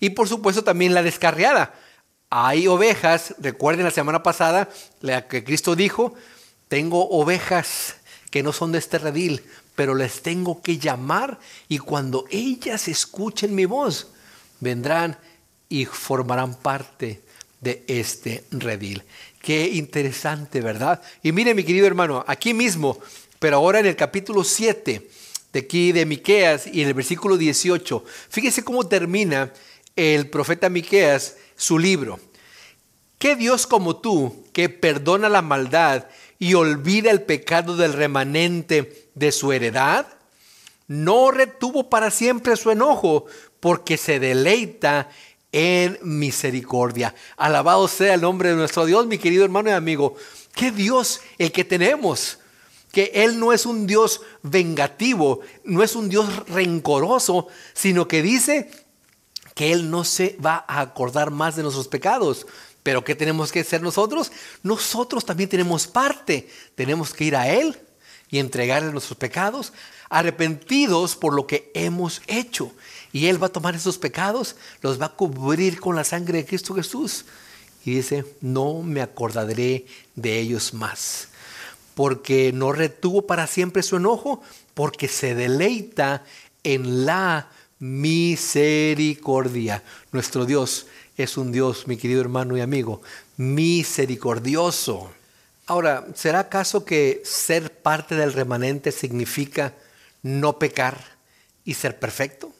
Y 0.00 0.10
por 0.10 0.28
supuesto 0.28 0.64
también 0.64 0.92
la 0.92 1.02
descarriada. 1.02 1.72
Hay 2.28 2.66
ovejas, 2.66 3.36
recuerden 3.38 3.84
la 3.84 3.92
semana 3.92 4.22
pasada, 4.24 4.68
la 5.00 5.28
que 5.28 5.44
Cristo 5.44 5.76
dijo, 5.76 6.14
tengo 6.68 7.08
ovejas 7.08 7.96
que 8.30 8.42
no 8.42 8.52
son 8.52 8.72
de 8.72 8.78
este 8.78 8.98
redil, 8.98 9.42
pero 9.74 9.94
les 9.94 10.22
tengo 10.22 10.62
que 10.62 10.78
llamar 10.78 11.38
y 11.68 11.78
cuando 11.78 12.24
ellas 12.30 12.88
escuchen 12.88 13.54
mi 13.54 13.66
voz, 13.66 14.08
vendrán 14.60 15.18
y 15.68 15.84
formarán 15.84 16.54
parte 16.54 17.22
de 17.60 17.84
este 17.86 18.44
redil. 18.50 19.02
Qué 19.40 19.68
interesante, 19.68 20.60
¿verdad? 20.60 21.00
Y 21.22 21.32
mire, 21.32 21.54
mi 21.54 21.62
querido 21.62 21.86
hermano, 21.86 22.24
aquí 22.26 22.52
mismo, 22.52 22.98
pero 23.38 23.56
ahora 23.58 23.80
en 23.80 23.86
el 23.86 23.96
capítulo 23.96 24.42
7 24.42 25.08
de 25.52 25.60
aquí 25.60 25.92
de 25.92 26.04
Miqueas 26.04 26.66
y 26.66 26.82
en 26.82 26.88
el 26.88 26.94
versículo 26.94 27.36
18, 27.36 28.04
fíjese 28.28 28.64
cómo 28.64 28.86
termina 28.86 29.52
el 29.94 30.28
profeta 30.28 30.68
Miqueas 30.68 31.36
su 31.54 31.78
libro. 31.78 32.18
¿Qué 33.18 33.36
Dios 33.36 33.66
como 33.66 33.96
tú 33.96 34.44
que 34.52 34.68
perdona 34.68 35.28
la 35.28 35.42
maldad 35.42 36.06
y 36.38 36.54
olvida 36.54 37.10
el 37.10 37.22
pecado 37.22 37.76
del 37.76 37.92
remanente 37.92 39.08
de 39.14 39.32
su 39.32 39.52
heredad? 39.52 40.06
No 40.88 41.30
retuvo 41.30 41.90
para 41.90 42.10
siempre 42.10 42.56
su 42.56 42.70
enojo, 42.70 43.26
porque 43.60 43.96
se 43.96 44.20
deleita 44.20 45.08
en 45.52 45.98
misericordia. 46.02 47.14
Alabado 47.36 47.88
sea 47.88 48.14
el 48.14 48.20
nombre 48.20 48.50
de 48.50 48.56
nuestro 48.56 48.84
Dios, 48.84 49.06
mi 49.06 49.18
querido 49.18 49.44
hermano 49.44 49.70
y 49.70 49.72
amigo. 49.72 50.14
¿Qué 50.54 50.70
Dios 50.70 51.20
el 51.38 51.50
que 51.50 51.64
tenemos? 51.64 52.38
Que 52.92 53.10
Él 53.14 53.38
no 53.40 53.52
es 53.52 53.66
un 53.66 53.86
Dios 53.86 54.22
vengativo, 54.42 55.40
no 55.64 55.82
es 55.82 55.96
un 55.96 56.08
Dios 56.08 56.46
rencoroso, 56.48 57.48
sino 57.74 58.06
que 58.06 58.22
dice 58.22 58.70
que 59.54 59.72
Él 59.72 59.90
no 59.90 60.04
se 60.04 60.36
va 60.44 60.64
a 60.68 60.80
acordar 60.80 61.30
más 61.30 61.56
de 61.56 61.62
nuestros 61.62 61.88
pecados. 61.88 62.46
Pero 62.86 63.02
¿qué 63.02 63.16
tenemos 63.16 63.50
que 63.50 63.58
hacer 63.58 63.82
nosotros? 63.82 64.30
Nosotros 64.62 65.26
también 65.26 65.48
tenemos 65.48 65.88
parte. 65.88 66.48
Tenemos 66.76 67.12
que 67.12 67.24
ir 67.24 67.34
a 67.34 67.48
Él 67.48 67.76
y 68.30 68.38
entregarle 68.38 68.92
nuestros 68.92 69.18
pecados, 69.18 69.72
arrepentidos 70.08 71.16
por 71.16 71.34
lo 71.34 71.48
que 71.48 71.72
hemos 71.74 72.22
hecho. 72.28 72.70
Y 73.12 73.26
Él 73.26 73.42
va 73.42 73.48
a 73.48 73.52
tomar 73.52 73.74
esos 73.74 73.98
pecados, 73.98 74.54
los 74.82 75.00
va 75.00 75.06
a 75.06 75.16
cubrir 75.16 75.80
con 75.80 75.96
la 75.96 76.04
sangre 76.04 76.38
de 76.38 76.46
Cristo 76.46 76.76
Jesús. 76.76 77.24
Y 77.84 77.96
dice, 77.96 78.24
no 78.40 78.82
me 78.82 79.02
acordaré 79.02 79.86
de 80.14 80.38
ellos 80.38 80.72
más. 80.72 81.26
Porque 81.96 82.52
no 82.52 82.70
retuvo 82.70 83.26
para 83.26 83.48
siempre 83.48 83.82
su 83.82 83.96
enojo, 83.96 84.42
porque 84.74 85.08
se 85.08 85.34
deleita 85.34 86.22
en 86.62 87.04
la 87.04 87.50
misericordia. 87.80 89.82
Nuestro 90.12 90.46
Dios 90.46 90.86
es 91.16 91.36
un 91.36 91.52
Dios, 91.52 91.86
mi 91.86 91.96
querido 91.96 92.20
hermano 92.20 92.56
y 92.56 92.60
amigo, 92.60 93.00
misericordioso. 93.36 95.10
Ahora, 95.66 96.06
¿será 96.14 96.40
acaso 96.40 96.84
que 96.84 97.22
ser 97.24 97.72
parte 97.72 98.14
del 98.14 98.32
remanente 98.32 98.92
significa 98.92 99.74
no 100.22 100.58
pecar 100.58 100.98
y 101.64 101.74
ser 101.74 101.98
perfecto? 101.98 102.52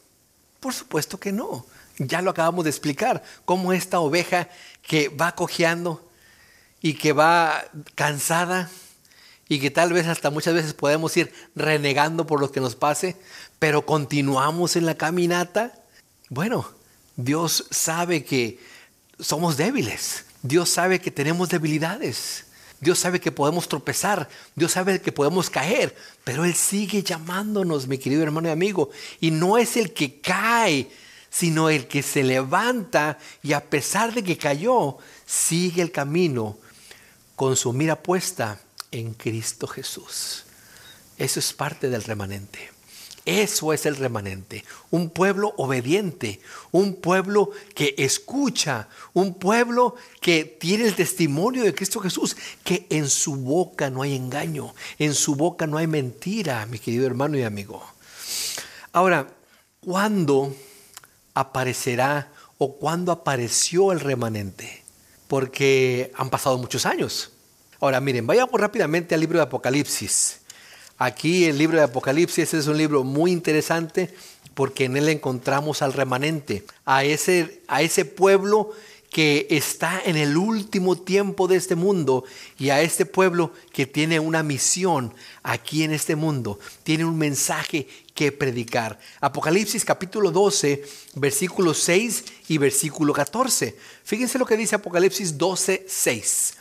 Por 0.59 0.73
supuesto 0.73 1.19
que 1.19 1.31
no. 1.31 1.65
Ya 1.99 2.21
lo 2.21 2.31
acabamos 2.31 2.63
de 2.63 2.69
explicar, 2.69 3.23
cómo 3.45 3.73
esta 3.73 3.99
oveja 3.99 4.49
que 4.81 5.09
va 5.09 5.35
cojeando 5.35 6.07
y 6.81 6.93
que 6.93 7.13
va 7.13 7.65
cansada 7.95 8.69
y 9.49 9.59
que 9.59 9.71
tal 9.71 9.93
vez 9.93 10.07
hasta 10.07 10.29
muchas 10.29 10.53
veces 10.53 10.73
podemos 10.73 11.15
ir 11.17 11.33
renegando 11.55 12.27
por 12.27 12.39
lo 12.39 12.51
que 12.51 12.59
nos 12.59 12.75
pase, 12.75 13.15
pero 13.59 13.85
continuamos 13.85 14.75
en 14.75 14.85
la 14.85 14.95
caminata. 14.95 15.73
Bueno, 16.29 16.67
Dios 17.17 17.65
sabe 17.71 18.23
que 18.23 18.59
somos 19.19 19.57
débiles. 19.57 20.23
Dios 20.43 20.69
sabe 20.69 21.01
que 21.01 21.11
tenemos 21.11 21.49
debilidades. 21.49 22.45
Dios 22.79 22.99
sabe 22.99 23.19
que 23.19 23.31
podemos 23.31 23.67
tropezar, 23.67 24.29
Dios 24.55 24.73
sabe 24.73 25.01
que 25.01 25.11
podemos 25.11 25.49
caer, 25.49 25.95
pero 26.23 26.45
Él 26.45 26.53
sigue 26.53 27.01
llamándonos, 27.01 27.87
mi 27.87 27.97
querido 27.97 28.21
hermano 28.21 28.49
y 28.49 28.51
amigo. 28.51 28.91
Y 29.19 29.31
no 29.31 29.57
es 29.57 29.77
el 29.77 29.93
que 29.93 30.21
cae, 30.21 30.87
sino 31.31 31.69
el 31.69 31.87
que 31.87 32.03
se 32.03 32.23
levanta 32.23 33.17
y 33.41 33.53
a 33.53 33.67
pesar 33.67 34.13
de 34.13 34.23
que 34.23 34.37
cayó, 34.37 34.97
sigue 35.25 35.81
el 35.81 35.91
camino 35.91 36.57
con 37.35 37.55
su 37.55 37.73
mira 37.73 37.95
puesta 38.01 38.59
en 38.91 39.15
Cristo 39.15 39.65
Jesús. 39.67 40.45
Eso 41.17 41.39
es 41.39 41.53
parte 41.53 41.89
del 41.89 42.03
remanente. 42.03 42.76
Eso 43.27 43.73
es 43.73 43.85
el 43.85 43.97
remanente. 43.97 44.63
Un 44.89 45.09
pueblo 45.09 45.53
obediente, 45.57 46.39
un 46.71 46.95
pueblo 46.95 47.51
que 47.75 47.93
escucha, 47.97 48.87
un 49.11 49.33
pueblo 49.33 49.95
que 50.21 50.45
tiene 50.45 50.85
el 50.85 50.95
testimonio 50.95 51.63
de 51.63 51.75
Cristo 51.75 51.99
Jesús, 51.99 52.37
que 52.63 52.87
en 52.89 53.09
su 53.09 53.35
boca 53.35 53.89
no 53.89 54.01
hay 54.01 54.15
engaño, 54.15 54.73
en 54.97 55.13
su 55.13 55.35
boca 55.35 55.67
no 55.67 55.77
hay 55.77 55.87
mentira, 55.87 56.65
mi 56.67 56.79
querido 56.79 57.05
hermano 57.05 57.37
y 57.37 57.43
amigo. 57.43 57.83
Ahora, 58.93 59.27
¿cuándo 59.81 60.55
aparecerá 61.33 62.31
o 62.57 62.77
cuándo 62.77 63.11
apareció 63.11 63.91
el 63.91 63.99
remanente? 63.99 64.85
Porque 65.27 66.13
han 66.15 66.29
pasado 66.29 66.57
muchos 66.57 66.85
años. 66.85 67.33
Ahora, 67.81 67.99
miren, 67.99 68.25
vayamos 68.25 68.57
rápidamente 68.57 69.15
al 69.15 69.19
libro 69.19 69.39
de 69.39 69.43
Apocalipsis. 69.43 70.39
Aquí 70.97 71.45
el 71.45 71.59
libro 71.59 71.77
de 71.77 71.83
Apocalipsis 71.83 72.55
es 72.55 72.65
un 72.65 72.77
libro 72.77 73.03
muy 73.03 73.31
interesante 73.31 74.13
porque 74.55 74.85
en 74.85 74.97
él 74.97 75.09
encontramos 75.09 75.83
al 75.83 75.93
remanente, 75.93 76.65
a 76.85 77.03
ese, 77.03 77.61
a 77.67 77.83
ese 77.83 78.03
pueblo 78.03 78.71
que 79.11 79.45
está 79.51 80.01
en 80.03 80.17
el 80.17 80.35
último 80.35 80.97
tiempo 80.97 81.47
de 81.47 81.55
este 81.55 81.75
mundo 81.75 82.23
y 82.57 82.71
a 82.71 82.81
este 82.81 83.05
pueblo 83.05 83.53
que 83.71 83.85
tiene 83.85 84.19
una 84.19 84.41
misión 84.41 85.13
aquí 85.43 85.83
en 85.83 85.93
este 85.93 86.15
mundo, 86.15 86.59
tiene 86.81 87.05
un 87.05 87.17
mensaje 87.17 87.87
que 88.15 88.31
predicar. 88.31 88.99
Apocalipsis 89.21 89.85
capítulo 89.85 90.31
12, 90.31 90.83
versículo 91.13 91.75
6 91.75 92.23
y 92.47 92.57
versículo 92.57 93.13
14. 93.13 93.77
Fíjense 94.03 94.39
lo 94.39 94.47
que 94.47 94.57
dice 94.57 94.75
Apocalipsis 94.75 95.37
12, 95.37 95.85
6. 95.87 96.53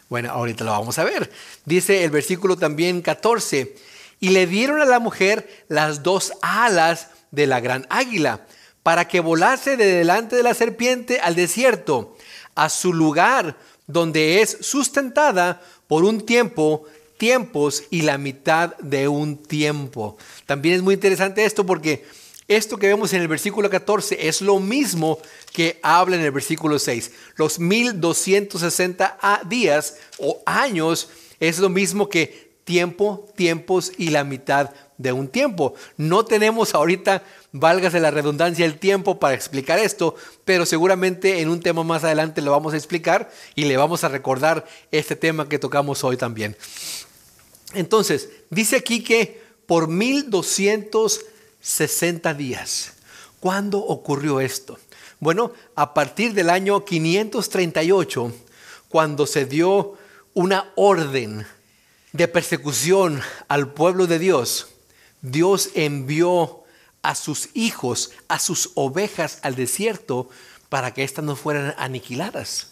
Bueno, 0.08 0.32
ahorita 0.32 0.64
lo 0.64 0.72
vamos 0.72 0.98
a 1.00 1.04
ver. 1.04 1.30
Dice 1.66 2.06
el 2.06 2.12
versículo 2.12 2.56
también 2.58 3.02
14, 3.02 3.76
y 4.20 4.30
le 4.30 4.48
dieron 4.48 4.82
a 4.82 4.86
la 4.86 5.00
mujer 5.00 5.66
las 5.68 6.04
dos 6.04 6.32
alas 6.42 7.10
de 7.32 7.48
la 7.48 7.60
gran 7.60 7.86
águila 7.90 8.46
para 8.84 9.08
que 9.08 9.20
volase 9.20 9.78
de 9.78 9.86
delante 9.86 10.36
de 10.36 10.44
la 10.44 10.54
serpiente 10.54 11.20
al 11.20 11.36
desierto, 11.36 12.18
a 12.56 12.70
su 12.70 12.94
lugar 12.94 13.58
donde 13.88 14.42
es 14.42 14.58
sustentada 14.62 15.62
por 15.88 16.04
un 16.04 16.22
tiempo, 16.26 16.86
tiempos 17.18 17.84
y 17.90 18.02
la 18.02 18.18
mitad 18.18 18.76
de 18.78 19.08
un 19.08 19.38
tiempo. 19.38 20.18
También 20.46 20.76
es 20.76 20.82
muy 20.82 20.96
interesante 20.96 21.46
esto 21.46 21.66
porque 21.66 22.06
esto 22.48 22.78
que 22.78 22.88
vemos 22.88 23.14
en 23.14 23.22
el 23.22 23.28
versículo 23.28 23.70
14 23.70 24.28
es 24.28 24.42
lo 24.42 24.60
mismo 24.60 25.20
que 25.54 25.80
habla 25.84 26.18
en 26.18 26.24
el 26.24 26.32
versículo 26.32 26.80
6. 26.80 27.12
Los 27.36 27.60
1260 27.60 29.42
días 29.46 29.98
o 30.18 30.42
años 30.46 31.10
es 31.40 31.60
lo 31.60 31.70
mismo 31.70 32.10
que 32.10 32.52
tiempo, 32.64 33.28
tiempos 33.36 33.92
y 33.98 34.10
la 34.10 34.24
mitad 34.24 34.72
de 34.98 35.12
un 35.12 35.28
tiempo. 35.28 35.76
No 35.98 36.26
tenemos 36.26 36.76
ahorita, 36.76 37.24
válgase 37.52 38.00
la 38.00 38.12
redundancia, 38.12 38.66
el 38.66 38.80
tiempo 38.80 39.20
para 39.20 39.36
explicar 39.36 39.80
esto, 39.80 40.16
pero 40.46 40.66
seguramente 40.66 41.42
en 41.42 41.50
un 41.50 41.60
tema 41.60 41.84
más 41.84 42.04
adelante 42.04 42.42
lo 42.42 42.52
vamos 42.52 42.74
a 42.74 42.78
explicar 42.78 43.30
y 43.56 43.66
le 43.66 43.78
vamos 43.78 44.04
a 44.04 44.10
recordar 44.10 44.66
este 44.92 45.16
tema 45.16 45.50
que 45.50 45.60
tocamos 45.60 46.04
hoy 46.04 46.18
también. 46.18 46.58
Entonces, 47.74 48.30
dice 48.50 48.78
aquí 48.78 49.04
que 49.04 49.40
por 49.66 49.88
1260 49.88 52.34
días, 52.34 52.94
¿cuándo 53.40 53.78
ocurrió 53.80 54.40
esto? 54.40 54.80
Bueno, 55.20 55.52
a 55.76 55.94
partir 55.94 56.34
del 56.34 56.50
año 56.50 56.84
538, 56.84 58.34
cuando 58.90 59.28
se 59.28 59.46
dio 59.46 59.94
una 60.34 60.72
orden 60.76 61.46
de 62.12 62.28
persecución 62.28 63.22
al 63.48 63.72
pueblo 63.74 64.08
de 64.08 64.18
Dios, 64.20 64.68
Dios 65.22 65.70
envió 65.76 66.61
a 67.02 67.16
sus 67.16 67.50
hijos, 67.54 68.12
a 68.28 68.40
sus 68.40 68.72
ovejas 68.76 69.40
al 69.42 69.56
desierto 69.56 70.30
para 70.70 70.94
que 70.94 71.04
éstas 71.04 71.26
no 71.26 71.36
fueran 71.36 71.74
aniquiladas. 71.78 72.68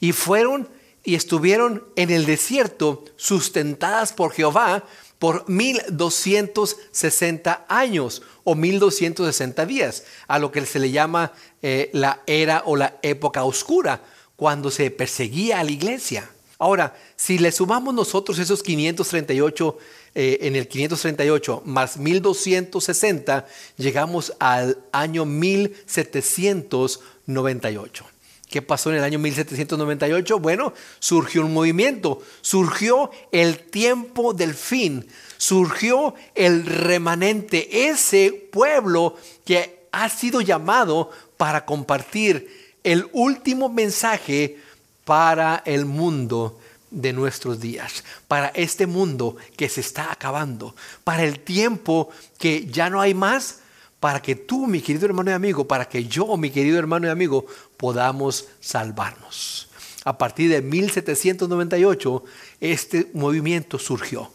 Y 0.00 0.12
fueron 0.12 0.68
y 1.04 1.14
estuvieron 1.14 1.84
en 1.96 2.10
el 2.10 2.26
desierto 2.26 3.04
sustentadas 3.16 4.12
por 4.12 4.32
Jehová 4.32 4.84
por 5.18 5.48
1260 5.48 7.66
años 7.68 8.22
o 8.44 8.56
1260 8.56 9.66
días, 9.66 10.04
a 10.26 10.40
lo 10.40 10.50
que 10.50 10.66
se 10.66 10.80
le 10.80 10.90
llama 10.90 11.32
eh, 11.62 11.90
la 11.92 12.22
era 12.26 12.64
o 12.66 12.74
la 12.74 12.98
época 13.02 13.44
oscura, 13.44 14.02
cuando 14.34 14.70
se 14.70 14.90
perseguía 14.90 15.60
a 15.60 15.64
la 15.64 15.70
iglesia. 15.70 16.28
Ahora, 16.58 16.96
si 17.14 17.38
le 17.38 17.52
sumamos 17.52 17.94
nosotros 17.94 18.40
esos 18.40 18.62
538 18.62 19.78
eh, 20.14 20.40
en 20.42 20.56
el 20.56 20.68
538 20.68 21.62
más 21.64 21.96
1260, 21.96 23.46
llegamos 23.78 24.34
al 24.38 24.76
año 24.92 25.24
1798. 25.24 28.04
¿Qué 28.50 28.60
pasó 28.60 28.90
en 28.90 28.96
el 28.96 29.04
año 29.04 29.18
1798? 29.18 30.38
Bueno, 30.38 30.74
surgió 30.98 31.46
un 31.46 31.54
movimiento, 31.54 32.20
surgió 32.42 33.10
el 33.32 33.60
tiempo 33.60 34.34
del 34.34 34.52
fin, 34.52 35.06
surgió 35.38 36.14
el 36.34 36.66
remanente, 36.66 37.88
ese 37.88 38.50
pueblo 38.52 39.16
que 39.46 39.86
ha 39.92 40.10
sido 40.10 40.42
llamado 40.42 41.10
para 41.38 41.64
compartir 41.64 42.74
el 42.84 43.08
último 43.12 43.70
mensaje 43.70 44.58
para 45.04 45.62
el 45.64 45.86
mundo 45.86 46.58
de 46.92 47.12
nuestros 47.12 47.60
días, 47.60 48.04
para 48.28 48.48
este 48.48 48.86
mundo 48.86 49.36
que 49.56 49.68
se 49.68 49.80
está 49.80 50.12
acabando, 50.12 50.76
para 51.04 51.24
el 51.24 51.40
tiempo 51.40 52.10
que 52.38 52.66
ya 52.66 52.90
no 52.90 53.00
hay 53.00 53.14
más, 53.14 53.60
para 53.98 54.20
que 54.20 54.34
tú, 54.34 54.66
mi 54.66 54.80
querido 54.80 55.06
hermano 55.06 55.30
y 55.30 55.34
amigo, 55.34 55.66
para 55.66 55.88
que 55.88 56.04
yo, 56.04 56.36
mi 56.36 56.50
querido 56.50 56.78
hermano 56.78 57.06
y 57.06 57.10
amigo, 57.10 57.46
podamos 57.76 58.48
salvarnos. 58.60 59.68
A 60.04 60.18
partir 60.18 60.50
de 60.50 60.60
1798, 60.60 62.24
este 62.60 63.10
movimiento 63.14 63.78
surgió. 63.78 64.32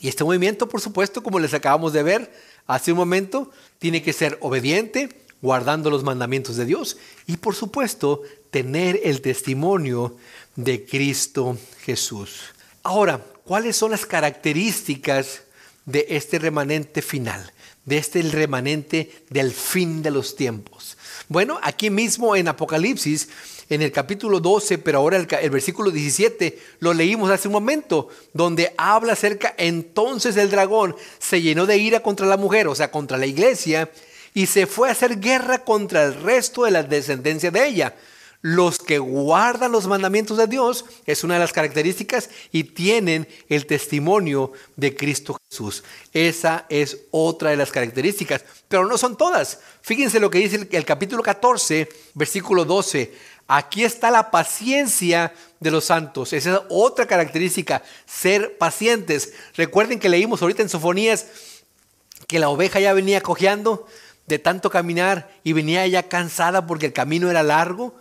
Y 0.00 0.08
este 0.08 0.24
movimiento, 0.24 0.68
por 0.68 0.80
supuesto, 0.80 1.22
como 1.22 1.38
les 1.38 1.54
acabamos 1.54 1.92
de 1.92 2.02
ver 2.02 2.32
hace 2.66 2.92
un 2.92 2.98
momento, 2.98 3.50
tiene 3.78 4.02
que 4.02 4.12
ser 4.12 4.38
obediente, 4.40 5.08
guardando 5.42 5.90
los 5.90 6.04
mandamientos 6.04 6.56
de 6.56 6.66
Dios 6.66 6.96
y, 7.26 7.36
por 7.36 7.54
supuesto, 7.54 8.22
tener 8.50 9.00
el 9.04 9.20
testimonio 9.20 10.16
de 10.56 10.84
Cristo 10.84 11.56
Jesús. 11.82 12.40
Ahora, 12.82 13.24
¿cuáles 13.44 13.76
son 13.76 13.90
las 13.92 14.06
características 14.06 15.42
de 15.84 16.06
este 16.10 16.38
remanente 16.38 17.02
final? 17.02 17.52
De 17.84 17.98
este 17.98 18.22
remanente 18.22 19.24
del 19.30 19.52
fin 19.52 20.02
de 20.02 20.10
los 20.10 20.36
tiempos. 20.36 20.96
Bueno, 21.28 21.58
aquí 21.62 21.90
mismo 21.90 22.36
en 22.36 22.48
Apocalipsis, 22.48 23.28
en 23.68 23.82
el 23.82 23.92
capítulo 23.92 24.40
12, 24.40 24.78
pero 24.78 24.98
ahora 24.98 25.16
el, 25.16 25.28
el, 25.40 25.50
versículo 25.50 25.90
17, 25.90 26.58
lo 26.80 26.92
leímos 26.92 27.30
hace 27.30 27.48
un 27.48 27.52
momento, 27.52 28.08
donde 28.32 28.74
habla 28.76 29.12
acerca, 29.12 29.54
entonces 29.56 30.36
el 30.36 30.50
dragón 30.50 30.96
se 31.18 31.40
llenó 31.40 31.66
de 31.66 31.78
ira 31.78 32.00
contra 32.00 32.26
la 32.26 32.36
mujer, 32.36 32.66
o 32.66 32.74
sea, 32.74 32.90
contra 32.90 33.16
la 33.16 33.26
iglesia, 33.26 33.90
y 34.34 34.46
se 34.46 34.66
fue 34.66 34.88
a 34.88 34.92
hacer 34.92 35.20
guerra 35.20 35.64
contra 35.64 36.04
el 36.04 36.14
resto 36.20 36.64
de 36.64 36.72
la 36.72 36.82
descendencia 36.82 37.50
de 37.50 37.66
ella 37.66 37.94
los 38.42 38.78
que 38.78 38.98
guardan 38.98 39.72
los 39.72 39.86
mandamientos 39.86 40.38
de 40.38 40.46
Dios 40.46 40.86
es 41.04 41.24
una 41.24 41.34
de 41.34 41.40
las 41.40 41.52
características 41.52 42.30
y 42.52 42.64
tienen 42.64 43.28
el 43.48 43.66
testimonio 43.66 44.52
de 44.76 44.96
Cristo 44.96 45.36
Jesús. 45.50 45.84
Esa 46.12 46.64
es 46.70 46.98
otra 47.10 47.50
de 47.50 47.56
las 47.56 47.70
características, 47.70 48.44
pero 48.68 48.86
no 48.86 48.96
son 48.96 49.16
todas. 49.16 49.60
Fíjense 49.82 50.20
lo 50.20 50.30
que 50.30 50.38
dice 50.38 50.68
el, 50.70 50.84
capítulo 50.86 51.22
14, 51.22 51.88
versículo 52.14 52.64
12. 52.64 53.12
Aquí 53.46 53.84
está 53.84 54.10
la 54.10 54.30
paciencia 54.30 55.34
de 55.58 55.70
los 55.70 55.84
santos. 55.84 56.32
Esa 56.32 56.54
es 56.54 56.60
otra 56.70 57.06
característica, 57.06 57.82
ser 58.06 58.56
pacientes. 58.56 59.34
Recuerden 59.54 59.98
que 59.98 60.08
leímos 60.08 60.40
ahorita 60.40 60.62
en 60.62 60.68
Sofonías 60.68 61.26
que 62.26 62.38
la 62.38 62.48
oveja 62.48 62.80
ya 62.80 62.92
venía 62.94 63.20
cojeando 63.20 63.86
de 64.28 64.38
tanto 64.38 64.70
caminar 64.70 65.28
y 65.42 65.52
venía 65.52 65.86
ya 65.88 66.08
cansada 66.08 66.66
porque 66.66 66.86
el 66.86 66.92
camino 66.92 67.28
era 67.28 67.42
largo, 67.42 67.94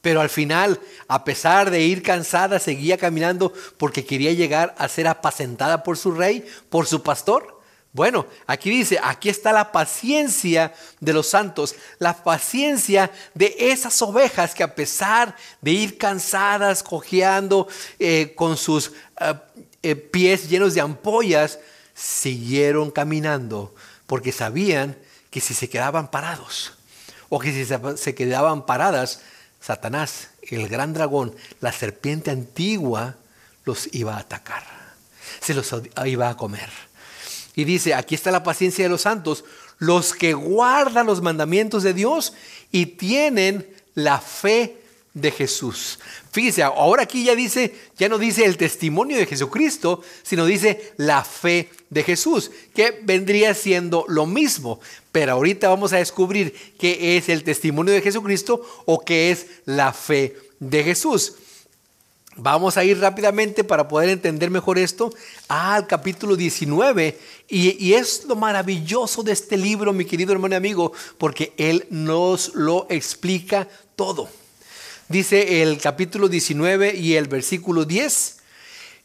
pero 0.00 0.20
al 0.20 0.30
final, 0.30 0.80
a 1.08 1.24
pesar 1.24 1.70
de 1.70 1.82
ir 1.82 2.02
cansada, 2.02 2.58
seguía 2.58 2.96
caminando 2.96 3.52
porque 3.76 4.04
quería 4.04 4.32
llegar 4.32 4.74
a 4.78 4.88
ser 4.88 5.06
apacentada 5.06 5.82
por 5.82 5.98
su 5.98 6.12
rey, 6.12 6.44
por 6.70 6.86
su 6.86 7.02
pastor. 7.02 7.60
Bueno, 7.92 8.26
aquí 8.46 8.70
dice, 8.70 9.00
aquí 9.02 9.28
está 9.28 9.52
la 9.52 9.72
paciencia 9.72 10.72
de 11.00 11.12
los 11.12 11.26
santos, 11.26 11.74
la 11.98 12.22
paciencia 12.22 13.10
de 13.34 13.54
esas 13.58 14.00
ovejas 14.00 14.54
que 14.54 14.62
a 14.62 14.74
pesar 14.76 15.34
de 15.60 15.72
ir 15.72 15.98
cansadas, 15.98 16.84
cojeando, 16.84 17.66
eh, 17.98 18.32
con 18.36 18.56
sus 18.56 18.92
eh, 19.20 19.34
eh, 19.82 19.96
pies 19.96 20.48
llenos 20.48 20.74
de 20.74 20.80
ampollas, 20.80 21.58
siguieron 21.92 22.90
caminando 22.92 23.74
porque 24.06 24.32
sabían 24.32 24.96
que 25.30 25.40
si 25.40 25.52
se 25.52 25.68
quedaban 25.68 26.10
parados 26.10 26.74
o 27.28 27.40
que 27.40 27.52
si 27.52 27.64
se 27.64 28.14
quedaban 28.14 28.66
paradas, 28.66 29.20
Satanás, 29.60 30.30
el 30.42 30.68
gran 30.68 30.92
dragón, 30.92 31.34
la 31.60 31.72
serpiente 31.72 32.30
antigua, 32.30 33.16
los 33.64 33.88
iba 33.92 34.16
a 34.16 34.20
atacar, 34.20 34.64
se 35.40 35.54
los 35.54 35.74
iba 36.06 36.28
a 36.28 36.36
comer. 36.36 36.70
Y 37.54 37.64
dice, 37.64 37.94
aquí 37.94 38.14
está 38.14 38.30
la 38.30 38.42
paciencia 38.42 38.84
de 38.84 38.88
los 38.88 39.02
santos, 39.02 39.44
los 39.78 40.14
que 40.14 40.34
guardan 40.34 41.06
los 41.06 41.20
mandamientos 41.22 41.82
de 41.82 41.94
Dios 41.94 42.32
y 42.70 42.86
tienen 42.86 43.68
la 43.94 44.20
fe 44.20 44.82
de 45.14 45.30
Jesús. 45.30 45.98
Fíjese, 46.32 46.62
ahora 46.62 47.02
aquí 47.02 47.24
ya 47.24 47.34
dice, 47.34 47.74
ya 47.98 48.08
no 48.08 48.18
dice 48.18 48.44
el 48.44 48.56
testimonio 48.56 49.16
de 49.16 49.26
Jesucristo, 49.26 50.02
sino 50.22 50.46
dice 50.46 50.92
la 50.96 51.24
fe 51.24 51.70
de 51.90 52.04
Jesús, 52.04 52.52
que 52.72 53.00
vendría 53.02 53.52
siendo 53.54 54.04
lo 54.06 54.26
mismo. 54.26 54.80
Pero 55.10 55.32
ahorita 55.32 55.68
vamos 55.68 55.92
a 55.92 55.96
descubrir 55.96 56.54
qué 56.78 57.16
es 57.16 57.28
el 57.28 57.42
testimonio 57.42 57.92
de 57.92 58.00
Jesucristo 58.00 58.64
o 58.84 59.00
qué 59.00 59.32
es 59.32 59.46
la 59.64 59.92
fe 59.92 60.36
de 60.60 60.84
Jesús. 60.84 61.34
Vamos 62.36 62.76
a 62.76 62.84
ir 62.84 62.98
rápidamente 63.00 63.64
para 63.64 63.88
poder 63.88 64.08
entender 64.08 64.50
mejor 64.50 64.78
esto 64.78 65.12
al 65.48 65.88
capítulo 65.88 66.36
19. 66.36 67.18
Y, 67.48 67.92
es 67.92 68.24
lo 68.24 68.36
maravilloso 68.36 69.24
de 69.24 69.32
este 69.32 69.56
libro, 69.56 69.92
mi 69.92 70.04
querido 70.04 70.32
hermano 70.32 70.54
y 70.54 70.56
amigo, 70.56 70.92
porque 71.18 71.52
él 71.56 71.86
nos 71.90 72.54
lo 72.54 72.86
explica 72.88 73.66
todo. 73.96 74.28
Dice 75.10 75.60
el 75.60 75.78
capítulo 75.78 76.28
19 76.28 76.94
y 76.94 77.16
el 77.16 77.26
versículo 77.26 77.84
10, 77.84 78.36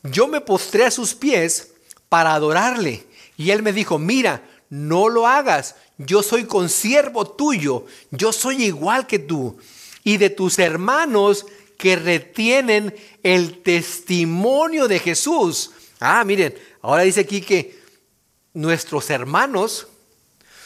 yo 0.04 0.28
me 0.28 0.40
postré 0.40 0.86
a 0.86 0.92
sus 0.92 1.16
pies 1.16 1.72
para 2.10 2.36
adorarle. 2.36 3.08
Y 3.38 3.50
él 3.50 3.64
me 3.64 3.74
dijo, 3.74 3.98
mira, 3.98 4.48
no 4.70 5.10
lo 5.10 5.26
hagas, 5.26 5.78
yo 5.98 6.22
soy 6.22 6.44
consiervo 6.44 7.26
tuyo, 7.26 7.88
yo 8.12 8.32
soy 8.32 8.66
igual 8.66 9.08
que 9.08 9.18
tú. 9.18 9.58
Y 10.04 10.18
de 10.18 10.30
tus 10.30 10.60
hermanos 10.60 11.48
que 11.76 11.96
retienen 11.96 12.96
el 13.24 13.64
testimonio 13.64 14.88
de 14.88 15.00
Jesús. 15.00 15.72
Ah, 16.00 16.24
miren, 16.24 16.54
ahora 16.84 17.02
dice 17.02 17.22
aquí 17.22 17.42
que 17.42 17.80
nuestros 18.54 19.10
hermanos 19.10 19.88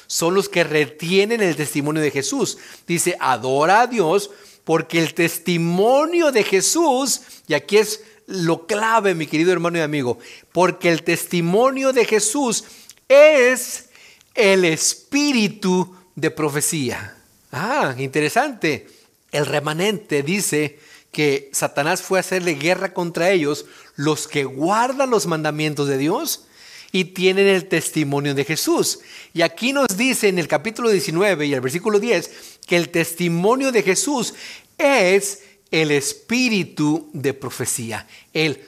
son 0.05 0.33
los 0.33 0.49
que 0.49 0.65
retienen 0.65 1.39
el 1.39 1.55
testimonio 1.55 2.01
de 2.01 2.11
Jesús. 2.11 2.57
Dice, 2.85 3.15
adora 3.21 3.79
a 3.79 3.87
Dios 3.87 4.31
porque 4.63 4.99
el 4.99 5.13
testimonio 5.13 6.31
de 6.31 6.43
Jesús, 6.43 7.21
y 7.47 7.53
aquí 7.53 7.77
es 7.77 8.01
lo 8.27 8.67
clave, 8.67 9.15
mi 9.15 9.25
querido 9.25 9.51
hermano 9.51 9.77
y 9.77 9.81
amigo, 9.81 10.19
porque 10.51 10.89
el 10.89 11.03
testimonio 11.03 11.93
de 11.93 12.05
Jesús 12.05 12.63
es 13.07 13.89
el 14.35 14.65
espíritu 14.65 15.95
de 16.15 16.31
profecía. 16.31 17.17
Ah, 17.51 17.95
interesante. 17.97 18.87
El 19.31 19.45
remanente 19.45 20.21
dice 20.23 20.79
que 21.11 21.49
Satanás 21.53 22.01
fue 22.01 22.19
a 22.19 22.21
hacerle 22.21 22.53
guerra 22.53 22.93
contra 22.93 23.31
ellos, 23.31 23.65
los 23.95 24.27
que 24.27 24.43
guardan 24.43 25.09
los 25.09 25.25
mandamientos 25.25 25.87
de 25.87 25.97
Dios 25.97 26.45
y 26.91 27.05
tienen 27.05 27.47
el 27.47 27.67
testimonio 27.67 28.33
de 28.33 28.45
Jesús. 28.45 28.99
Y 29.33 29.41
aquí 29.41 29.73
nos 29.73 29.95
dice 29.95 30.27
en 30.27 30.39
el 30.39 30.47
capítulo 30.47 30.89
19 30.89 31.45
y 31.45 31.53
el 31.53 31.61
versículo 31.61 31.99
10 31.99 32.31
que 32.65 32.77
el 32.77 32.89
testimonio 32.89 33.71
de 33.71 33.83
Jesús 33.83 34.33
es 34.77 35.43
el 35.71 35.91
espíritu 35.91 37.09
de 37.13 37.33
profecía, 37.33 38.07
el, 38.33 38.65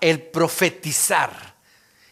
el 0.00 0.22
profetizar, 0.22 1.56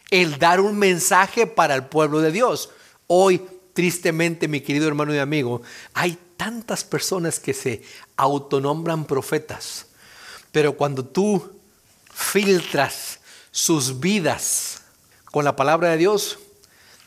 el 0.09 0.37
dar 0.37 0.59
un 0.59 0.77
mensaje 0.77 1.47
para 1.47 1.75
el 1.75 1.85
pueblo 1.85 2.19
de 2.19 2.31
Dios. 2.31 2.69
Hoy, 3.07 3.41
tristemente, 3.73 4.47
mi 4.47 4.61
querido 4.61 4.87
hermano 4.87 5.15
y 5.15 5.19
amigo, 5.19 5.61
hay 5.93 6.17
tantas 6.35 6.83
personas 6.83 7.39
que 7.39 7.53
se 7.53 7.83
autonombran 8.17 9.05
profetas, 9.05 9.87
pero 10.51 10.73
cuando 10.73 11.05
tú 11.05 11.61
filtras 12.13 13.19
sus 13.51 13.99
vidas 13.99 14.82
con 15.33 15.45
la 15.45 15.55
palabra 15.55 15.89
de 15.89 15.97
Dios, 15.97 16.37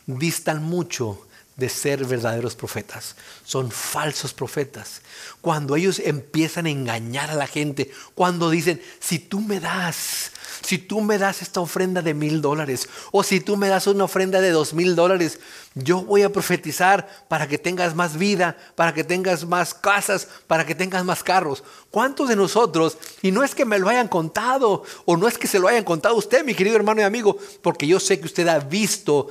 distan 0.06 0.60
mucho 0.60 1.25
de 1.56 1.68
ser 1.70 2.04
verdaderos 2.04 2.54
profetas. 2.54 3.16
Son 3.44 3.70
falsos 3.70 4.34
profetas. 4.34 5.00
Cuando 5.40 5.74
ellos 5.74 5.98
empiezan 5.98 6.66
a 6.66 6.70
engañar 6.70 7.30
a 7.30 7.34
la 7.34 7.46
gente, 7.46 7.90
cuando 8.14 8.50
dicen, 8.50 8.80
si 9.00 9.18
tú 9.18 9.40
me 9.40 9.58
das, 9.58 10.32
si 10.62 10.76
tú 10.76 11.00
me 11.00 11.16
das 11.16 11.40
esta 11.40 11.60
ofrenda 11.60 12.02
de 12.02 12.12
mil 12.12 12.42
dólares, 12.42 12.88
o 13.10 13.22
si 13.22 13.40
tú 13.40 13.56
me 13.56 13.68
das 13.68 13.86
una 13.86 14.04
ofrenda 14.04 14.42
de 14.42 14.50
dos 14.50 14.74
mil 14.74 14.94
dólares, 14.94 15.40
yo 15.74 16.02
voy 16.02 16.22
a 16.22 16.32
profetizar 16.32 17.24
para 17.28 17.48
que 17.48 17.56
tengas 17.56 17.94
más 17.94 18.18
vida, 18.18 18.56
para 18.74 18.92
que 18.92 19.04
tengas 19.04 19.46
más 19.46 19.72
casas, 19.72 20.28
para 20.46 20.66
que 20.66 20.74
tengas 20.74 21.04
más 21.04 21.22
carros. 21.22 21.64
¿Cuántos 21.90 22.28
de 22.28 22.36
nosotros, 22.36 22.98
y 23.22 23.30
no 23.30 23.42
es 23.42 23.54
que 23.54 23.64
me 23.64 23.78
lo 23.78 23.88
hayan 23.88 24.08
contado, 24.08 24.82
o 25.06 25.16
no 25.16 25.26
es 25.26 25.38
que 25.38 25.46
se 25.46 25.58
lo 25.58 25.68
hayan 25.68 25.84
contado 25.84 26.16
usted, 26.16 26.44
mi 26.44 26.54
querido 26.54 26.76
hermano 26.76 27.00
y 27.00 27.04
amigo, 27.04 27.38
porque 27.62 27.86
yo 27.86 27.98
sé 27.98 28.20
que 28.20 28.26
usted 28.26 28.46
ha 28.48 28.58
visto 28.58 29.28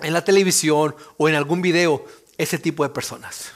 en 0.00 0.12
la 0.12 0.24
televisión 0.24 0.94
o 1.16 1.28
en 1.28 1.34
algún 1.34 1.62
video 1.62 2.04
ese 2.36 2.58
tipo 2.58 2.82
de 2.82 2.90
personas 2.90 3.52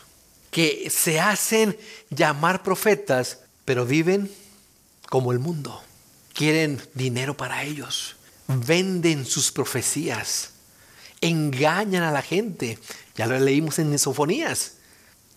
que 0.51 0.91
se 0.91 1.21
hacen 1.21 1.79
llamar 2.11 2.63
profetas, 2.63 3.41
pero 3.65 3.85
viven 3.85 4.31
como 5.09 5.33
el 5.33 5.39
mundo. 5.39 5.83
Quieren 6.33 6.81
dinero 6.95 7.37
para 7.37 7.65
ellos, 7.65 8.17
venden 8.47 9.27
sus 9.27 9.53
profecías, 9.53 10.51
engañan 11.21 12.03
a 12.03 12.13
la 12.13 12.23
gente. 12.23 12.79
Ya 13.17 13.27
lo 13.27 13.39
leímos 13.39 13.79
en 13.79 13.99
Sofonías. 13.99 14.75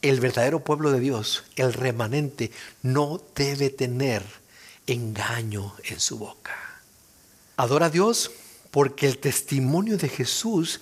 El 0.02 0.20
verdadero 0.20 0.64
pueblo 0.64 0.92
de 0.92 1.00
Dios, 1.00 1.44
el 1.56 1.74
remanente, 1.74 2.52
no 2.82 3.22
debe 3.36 3.70
tener 3.70 4.24
engaño 4.88 5.76
en 5.84 6.00
su 6.00 6.18
boca. 6.18 6.56
Adora 7.58 7.88
a 7.88 7.90
Dios 7.92 8.32
porque 8.72 9.06
el 9.06 9.18
testimonio 9.18 9.98
de 9.98 10.10
Jesús 10.10 10.80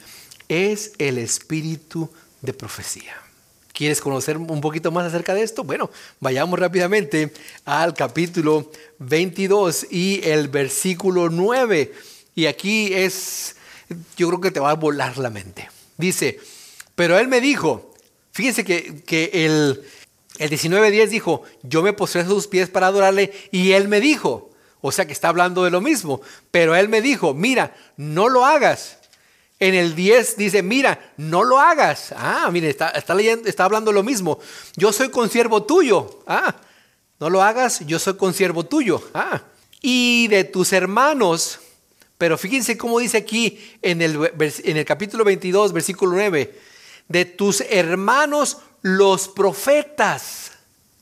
es 0.47 0.93
el 0.97 1.17
espíritu 1.17 2.09
de 2.41 2.53
profecía. 2.53 3.15
¿Quieres 3.73 4.01
conocer 4.01 4.37
un 4.37 4.61
poquito 4.61 4.91
más 4.91 5.05
acerca 5.05 5.33
de 5.33 5.41
esto? 5.41 5.63
Bueno, 5.63 5.89
vayamos 6.19 6.59
rápidamente 6.59 7.33
al 7.65 7.93
capítulo 7.93 8.71
22 8.99 9.87
y 9.89 10.21
el 10.23 10.49
versículo 10.49 11.29
9. 11.29 11.93
Y 12.35 12.45
aquí 12.45 12.93
es, 12.93 13.55
yo 14.17 14.27
creo 14.27 14.41
que 14.41 14.51
te 14.51 14.59
va 14.59 14.71
a 14.71 14.75
volar 14.75 15.17
la 15.17 15.29
mente. 15.29 15.69
Dice, 15.97 16.39
pero 16.93 17.17
él 17.17 17.29
me 17.29 17.39
dijo, 17.39 17.93
fíjense 18.33 18.65
que, 18.65 19.01
que 19.05 19.31
el, 19.45 19.81
el 20.39 20.49
19.10 20.49 21.07
dijo, 21.07 21.43
yo 21.63 21.81
me 21.81 21.93
postré 21.93 22.21
a 22.21 22.25
sus 22.25 22.47
pies 22.47 22.69
para 22.69 22.87
adorarle 22.87 23.31
y 23.51 23.71
él 23.71 23.87
me 23.87 24.01
dijo, 24.01 24.48
o 24.81 24.91
sea 24.91 25.05
que 25.05 25.13
está 25.13 25.29
hablando 25.29 25.63
de 25.63 25.71
lo 25.71 25.81
mismo. 25.81 26.21
Pero 26.51 26.75
él 26.75 26.89
me 26.89 27.01
dijo, 27.01 27.33
mira, 27.33 27.75
no 27.97 28.29
lo 28.29 28.45
hagas. 28.45 28.97
En 29.59 29.75
el 29.75 29.93
10 29.93 30.37
dice, 30.37 30.63
mira, 30.63 31.11
no 31.17 31.43
lo 31.43 31.59
hagas. 31.59 32.13
Ah, 32.15 32.49
mire, 32.51 32.69
está, 32.69 32.89
está 32.89 33.13
leyendo, 33.13 33.49
está 33.49 33.65
hablando 33.65 33.91
lo 33.91 34.03
mismo. 34.03 34.39
Yo 34.75 34.93
soy 34.93 35.09
consiervo 35.09 35.63
tuyo. 35.63 36.21
Ah, 36.27 36.55
no 37.19 37.29
lo 37.29 37.43
hagas, 37.43 37.85
yo 37.85 37.99
soy 37.99 38.15
consiervo 38.15 38.65
tuyo. 38.65 39.03
Ah, 39.13 39.41
y 39.81 40.27
de 40.29 40.45
tus 40.45 40.71
hermanos. 40.71 41.59
Pero 42.17 42.37
fíjense 42.37 42.77
cómo 42.77 42.99
dice 42.99 43.17
aquí 43.17 43.59
en 43.81 44.01
el, 44.01 44.31
en 44.63 44.77
el 44.77 44.85
capítulo 44.85 45.25
22, 45.25 45.73
versículo 45.73 46.13
9. 46.13 46.53
De 47.09 47.25
tus 47.25 47.61
hermanos 47.61 48.59
los 48.81 49.27
profetas. 49.27 50.51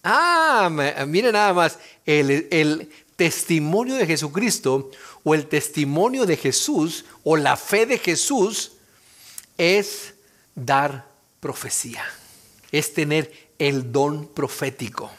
Ah, 0.04 0.70
mire 1.08 1.32
nada 1.32 1.54
más. 1.54 1.78
El, 2.06 2.48
el, 2.50 2.90
testimonio 3.18 3.96
de 3.96 4.06
Jesucristo 4.06 4.90
o 5.24 5.34
el 5.34 5.48
testimonio 5.48 6.26
de 6.26 6.38
Jesús 6.38 7.04
o 7.24 7.36
la 7.36 7.58
fe 7.58 7.86
de 7.86 7.98
Jesús 7.98 8.74
es 9.58 10.14
dar 10.56 11.06
profecía, 11.42 12.06
es 12.72 12.94
tener 12.94 13.50
el 13.60 13.92
don 13.92 14.28
profético. 14.28 15.12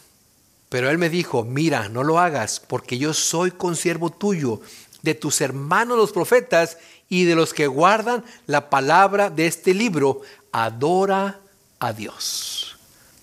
Pero 0.68 0.90
él 0.90 0.98
me 0.98 1.10
dijo, 1.10 1.44
mira, 1.44 1.88
no 1.88 2.04
lo 2.04 2.18
hagas, 2.18 2.60
porque 2.60 2.98
yo 2.98 3.12
soy 3.14 3.50
consiervo 3.50 4.10
tuyo 4.10 4.60
de 5.02 5.14
tus 5.14 5.40
hermanos 5.40 5.96
los 5.96 6.12
profetas 6.12 6.78
y 7.08 7.24
de 7.24 7.34
los 7.34 7.52
que 7.52 7.66
guardan 7.66 8.24
la 8.46 8.70
palabra 8.70 9.30
de 9.30 9.46
este 9.46 9.74
libro, 9.74 10.20
adora 10.52 11.40
a 11.78 11.92
Dios. 11.92 12.76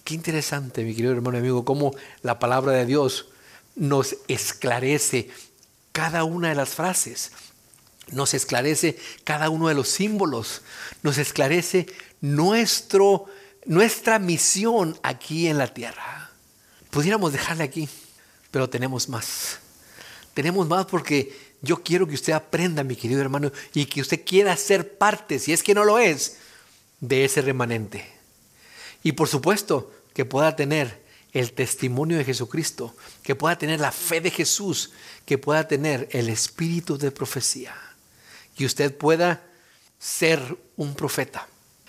Qué 0.04 0.16
interesante, 0.16 0.84
mi 0.84 0.94
querido 0.96 1.14
hermano 1.14 1.38
y 1.38 1.42
amigo, 1.42 1.64
cómo 1.64 1.94
la 2.24 2.40
palabra 2.40 2.74
de 2.74 2.86
Dios 2.86 3.28
nos 3.76 4.18
esclarece 4.28 5.30
cada 5.92 6.24
una 6.24 6.50
de 6.50 6.56
las 6.56 6.70
frases, 6.70 7.32
nos 8.12 8.34
esclarece 8.34 8.98
cada 9.24 9.50
uno 9.50 9.68
de 9.68 9.74
los 9.74 9.90
símbolos, 9.90 10.62
nos 11.04 11.18
esclarece 11.18 11.88
nuestro, 12.22 13.26
nuestra 13.66 14.20
misión 14.20 14.98
aquí 15.04 15.48
en 15.48 15.58
la 15.58 15.74
tierra. 15.74 16.32
Pudiéramos 16.90 17.32
dejarle 17.32 17.64
aquí, 17.64 17.90
pero 18.52 18.70
tenemos 18.70 19.10
más. 19.10 19.60
Tenemos 20.34 20.68
más 20.68 20.86
porque 20.86 21.56
yo 21.62 21.82
quiero 21.82 22.08
que 22.08 22.16
usted 22.16 22.34
aprenda, 22.34 22.84
mi 22.84 22.96
querido 22.96 23.22
hermano, 23.22 23.52
y 23.74 23.86
que 23.86 24.02
usted 24.02 24.24
quiera 24.26 24.56
ser 24.56 24.98
parte, 24.98 25.40
si 25.40 25.52
es 25.54 25.64
que 25.64 25.74
no 25.74 25.84
lo 25.84 25.98
es, 25.98 26.38
de 27.00 27.26
ese 27.26 27.42
remanente. 27.42 28.06
Y 29.04 29.14
por 29.14 29.28
supuesto, 29.28 29.92
que 30.14 30.26
pueda 30.26 30.56
tener 30.56 31.05
el 31.36 31.52
testimonio 31.52 32.18
de 32.18 32.24
Jesucristo, 32.24 32.96
que 33.22 33.36
pueda 33.36 33.58
tener 33.58 33.82
la 33.82 33.92
fe 33.92 34.22
de 34.22 34.32
Jesús, 34.32 34.92
que 35.26 35.38
pueda 35.38 35.68
tener 35.68 36.08
el 36.12 36.30
espíritu 36.30 36.98
de 36.98 37.12
profecía, 37.12 37.76
que 38.58 38.66
usted 38.66 38.96
pueda 38.96 39.44
ser 40.00 40.58
un 40.78 40.96
profeta. 40.96 41.46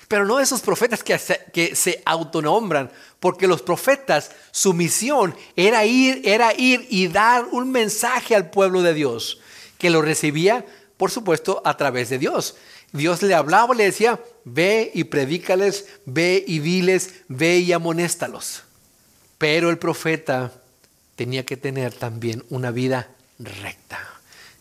Pero 0.08 0.24
no 0.24 0.40
esos 0.40 0.62
profetas 0.62 1.04
que 1.04 1.76
se, 1.76 2.02
autonombran, 2.04 2.90
porque 3.20 3.46
los 3.46 3.62
profetas, 3.62 4.32
su 4.50 4.74
misión 4.74 5.32
era 5.54 5.84
ir, 5.84 6.22
era 6.24 6.52
ir 6.52 6.84
y 6.90 7.06
dar 7.06 7.44
un 7.52 7.70
mensaje 7.70 8.34
al 8.34 8.50
pueblo 8.50 8.82
de 8.82 8.94
Dios, 8.94 9.38
que 9.78 9.90
lo 9.90 10.02
recibía, 10.02 10.66
por 10.96 11.12
supuesto, 11.12 11.62
a 11.64 11.76
través 11.76 12.08
de 12.08 12.18
Dios. 12.18 12.56
Dios 12.90 13.22
le 13.22 13.34
hablaba, 13.34 13.76
le 13.76 13.84
decía, 13.84 14.20
ve 14.44 14.90
y 14.92 15.04
predícales, 15.04 15.86
ve 16.04 16.42
y 16.44 16.58
diles, 16.58 17.10
ve 17.28 17.58
y 17.58 17.72
amonéstalos. 17.72 18.65
Pero 19.38 19.70
el 19.70 19.78
profeta 19.78 20.52
tenía 21.14 21.44
que 21.44 21.56
tener 21.56 21.92
también 21.92 22.44
una 22.50 22.70
vida 22.70 23.08
recta, 23.38 23.98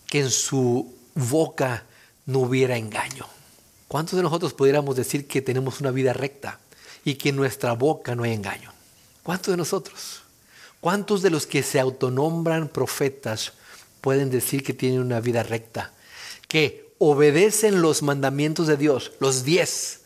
que 0.07 0.21
en 0.21 0.31
su 0.31 0.93
boca 1.13 1.85
no 2.25 2.39
hubiera 2.39 2.77
engaño. 2.77 3.27
¿Cuántos 3.87 4.17
de 4.17 4.23
nosotros 4.23 4.53
pudiéramos 4.53 4.95
decir 4.95 5.27
que 5.27 5.41
tenemos 5.41 5.79
una 5.79 5.91
vida 5.91 6.11
recta 6.13 6.59
y 7.03 7.15
que 7.15 7.29
en 7.29 7.35
nuestra 7.35 7.73
boca 7.73 8.15
no 8.15 8.23
hay 8.23 8.33
engaño? 8.33 8.73
¿Cuántos 9.23 9.51
de 9.53 9.57
nosotros? 9.57 10.21
¿Cuántos 10.81 11.21
de 11.21 11.29
los 11.29 11.47
que 11.47 11.63
se 11.63 11.79
autonombran 11.79 12.67
profetas 12.67 13.53
pueden 14.01 14.29
decir 14.29 14.63
que 14.63 14.73
tienen 14.73 14.99
una 14.99 15.19
vida 15.19 15.43
recta? 15.43 15.93
Que 16.47 16.93
obedecen 16.97 17.81
los 17.81 18.01
mandamientos 18.01 18.67
de 18.67 18.77
Dios, 18.77 19.13
los 19.19 19.43
diez, 19.43 20.01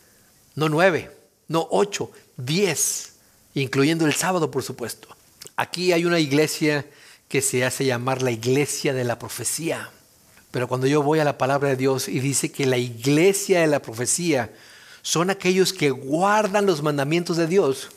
no 0.54 0.68
nueve, 0.68 1.10
no 1.48 1.66
ocho, 1.70 2.10
diez, 2.36 3.09
incluyendo 3.54 4.06
el 4.06 4.14
sábado, 4.14 4.50
por 4.50 4.62
supuesto. 4.62 5.08
Aquí 5.56 5.92
hay 5.92 6.04
una 6.04 6.18
iglesia 6.18 6.86
que 7.28 7.42
se 7.42 7.64
hace 7.64 7.84
llamar 7.84 8.22
la 8.22 8.30
iglesia 8.30 8.92
de 8.92 9.04
la 9.04 9.18
profecía. 9.18 9.90
Pero 10.50 10.66
cuando 10.66 10.86
yo 10.86 11.02
voy 11.02 11.20
a 11.20 11.24
la 11.24 11.38
palabra 11.38 11.68
de 11.68 11.76
Dios 11.76 12.08
y 12.08 12.18
dice 12.20 12.50
que 12.50 12.66
la 12.66 12.76
iglesia 12.76 13.60
de 13.60 13.68
la 13.68 13.80
profecía 13.80 14.52
son 15.02 15.30
aquellos 15.30 15.72
que 15.72 15.90
guardan 15.90 16.66
los 16.66 16.82
mandamientos 16.82 17.36
de 17.36 17.46
Dios 17.46 17.88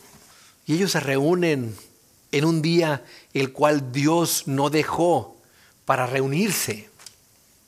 y 0.66 0.74
ellos 0.74 0.92
se 0.92 1.00
reúnen 1.00 1.74
en 2.32 2.44
un 2.44 2.62
día 2.62 3.04
el 3.32 3.52
cual 3.52 3.92
Dios 3.92 4.44
no 4.46 4.70
dejó 4.70 5.36
para 5.84 6.06
reunirse. 6.06 6.88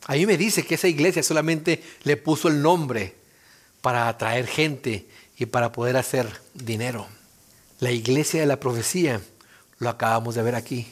A 0.06 0.14
mí 0.14 0.24
me 0.24 0.36
dice 0.36 0.64
que 0.64 0.76
esa 0.76 0.88
iglesia 0.88 1.22
solamente 1.22 1.82
le 2.04 2.16
puso 2.16 2.48
el 2.48 2.62
nombre 2.62 3.14
para 3.80 4.08
atraer 4.08 4.46
gente 4.46 5.06
y 5.36 5.46
para 5.46 5.72
poder 5.72 5.96
hacer 5.96 6.28
dinero. 6.54 7.06
La 7.80 7.90
iglesia 7.90 8.40
de 8.40 8.46
la 8.46 8.60
profecía, 8.60 9.20
lo 9.78 9.88
acabamos 9.88 10.34
de 10.34 10.42
ver 10.42 10.54
aquí, 10.54 10.86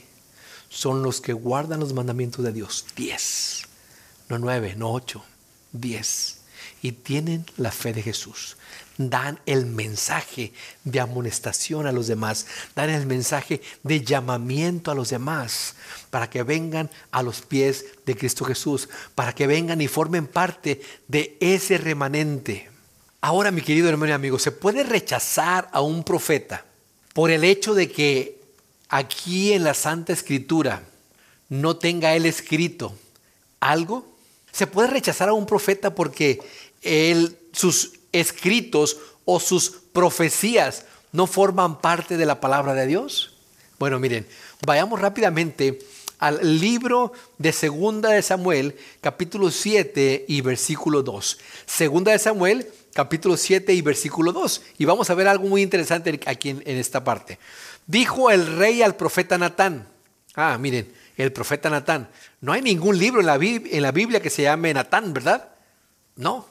son 0.68 1.03
los 1.03 1.20
que 1.20 1.33
guardan 1.33 1.81
los 1.81 1.92
mandamientos 1.92 2.44
de 2.44 2.53
Dios. 2.53 2.85
Diez 2.97 3.64
no 4.29 4.38
nueve, 4.38 4.75
no 4.77 4.92
ocho, 4.92 5.25
diez. 5.73 6.38
Y 6.83 6.92
tienen 6.92 7.47
la 7.57 7.70
fe 7.70 7.92
de 7.94 8.03
Jesús. 8.03 8.57
Dan 8.99 9.40
el 9.47 9.66
mensaje 9.66 10.53
de 10.85 11.01
amonestación 11.01 11.87
a 11.87 11.92
los 11.92 12.07
demás. 12.07 12.47
Dan 12.75 12.90
el 12.90 13.07
mensaje 13.07 13.62
de 13.83 14.03
llamamiento 14.03 14.90
a 14.90 14.94
los 14.94 15.09
demás. 15.09 15.77
Para 16.11 16.29
que 16.29 16.42
vengan 16.42 16.90
a 17.11 17.23
los 17.23 17.40
pies 17.40 17.87
de 18.05 18.14
Cristo 18.16 18.44
Jesús. 18.44 18.88
Para 19.14 19.35
que 19.35 19.47
vengan 19.47 19.81
y 19.81 19.88
formen 19.88 20.27
parte 20.27 20.83
de 21.09 21.38
ese 21.40 21.79
remanente. 21.79 22.70
Ahora, 23.23 23.51
mi 23.51 23.62
querido 23.62 23.88
hermano 23.88 24.11
y 24.11 24.14
amigo, 24.14 24.38
¿se 24.38 24.53
puede 24.53 24.85
rechazar 24.85 25.70
a 25.73 25.81
un 25.81 26.05
profeta 26.05 26.66
por 27.14 27.31
el 27.31 27.44
hecho 27.44 27.72
de 27.72 27.90
que 27.90 28.42
aquí 28.90 29.55
en 29.55 29.64
la 29.64 29.72
Santa 29.72 30.12
Escritura 30.12 30.83
no 31.48 31.77
tenga 31.77 32.14
él 32.14 32.27
escrito 32.27 32.94
algo? 33.61 34.07
Se 34.53 34.66
puede 34.66 34.88
rechazar 34.88 35.31
a 35.31 35.33
un 35.33 35.46
profeta 35.46 35.94
porque 35.94 36.40
sus 37.53 37.92
escritos 38.12 38.98
o 39.24 39.40
sus 39.40 39.70
profecías 39.92 40.85
no 41.12 41.27
forman 41.27 41.81
parte 41.81 42.16
de 42.16 42.27
la 42.27 42.40
palabra 42.40 42.74
de 42.74 42.87
Dios. 42.87 43.33
Bueno, 43.79 43.98
miren, 43.98 44.27
vayamos 44.66 45.00
rápidamente 45.00 45.79
al 46.18 46.61
libro 46.61 47.12
de 47.38 47.53
Segunda 47.53 48.11
de 48.11 48.22
Samuel, 48.22 48.77
capítulo 49.00 49.50
7 49.50 50.24
y 50.29 50.40
versículo 50.40 51.03
2. 51.03 51.38
Segunda 51.66 52.12
de 52.12 52.18
Samuel, 52.18 52.66
capítulo 52.94 53.37
7 53.37 53.74
y 53.74 53.83
versículo 53.83 54.33
2. 54.33 54.62
Y 54.78 54.87
vamos 54.87 55.11
a 55.11 55.14
ver 55.14 55.28
algo 55.28 55.46
muy 55.48 55.61
interesante 55.61 56.18
aquí 56.24 56.50
en, 56.50 56.62
esta 56.64 57.04
parte. 57.04 57.38
Dijo 57.87 58.30
el 58.30 58.57
rey 58.57 58.80
al 58.80 58.96
profeta 58.96 59.37
Natán. 59.37 59.87
Ah, 60.35 60.57
miren, 60.59 60.90
el 61.18 61.33
profeta 61.33 61.68
Natán. 61.68 62.09
No 62.40 62.52
hay 62.52 62.62
ningún 62.62 62.96
libro 62.96 63.20
en 63.20 63.26
la, 63.26 63.35
en 63.35 63.83
la 63.83 63.92
Biblia 63.92 64.22
que 64.22 64.30
se 64.30 64.42
llame 64.42 64.72
Natán, 64.72 65.12
¿verdad? 65.12 65.50
No. 66.16 66.46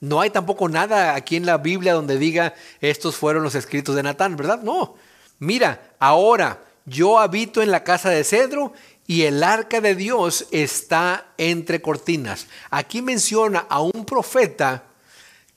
No 0.00 0.20
hay 0.20 0.30
tampoco 0.30 0.68
nada 0.68 1.14
aquí 1.14 1.36
en 1.36 1.46
la 1.46 1.58
Biblia 1.58 1.92
donde 1.92 2.18
diga 2.18 2.54
estos 2.80 3.16
fueron 3.16 3.42
los 3.42 3.54
escritos 3.54 3.94
de 3.96 4.02
Natán, 4.02 4.36
¿verdad? 4.36 4.62
No. 4.62 4.96
Mira, 5.38 5.94
ahora 5.98 6.62
yo 6.86 7.18
habito 7.18 7.62
en 7.62 7.70
la 7.70 7.84
casa 7.84 8.10
de 8.10 8.22
cedro 8.22 8.72
y 9.06 9.22
el 9.22 9.42
arca 9.42 9.80
de 9.80 9.94
Dios 9.94 10.46
está 10.50 11.32
entre 11.36 11.82
cortinas. 11.82 12.46
Aquí 12.70 13.02
menciona 13.02 13.66
a 13.68 13.80
un 13.80 14.04
profeta 14.04 14.84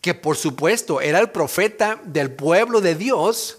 que 0.08 0.14
por 0.14 0.38
supuesto 0.38 1.02
era 1.02 1.20
el 1.20 1.32
profeta 1.32 2.00
del 2.06 2.32
pueblo 2.32 2.80
de 2.80 2.96
Dios, 2.96 3.58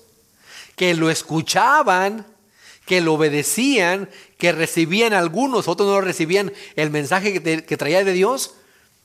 que 0.76 0.94
lo 0.94 1.11
escuchaban, 1.11 2.24
que 2.87 3.02
lo 3.02 3.12
obedecían, 3.12 4.08
que 4.38 4.52
recibían 4.52 5.12
algunos, 5.12 5.68
otros 5.68 5.87
no 5.90 6.00
recibían 6.00 6.50
el 6.74 6.88
mensaje 6.88 7.42
que, 7.42 7.76
traía 7.76 8.02
de 8.02 8.14
Dios, 8.14 8.54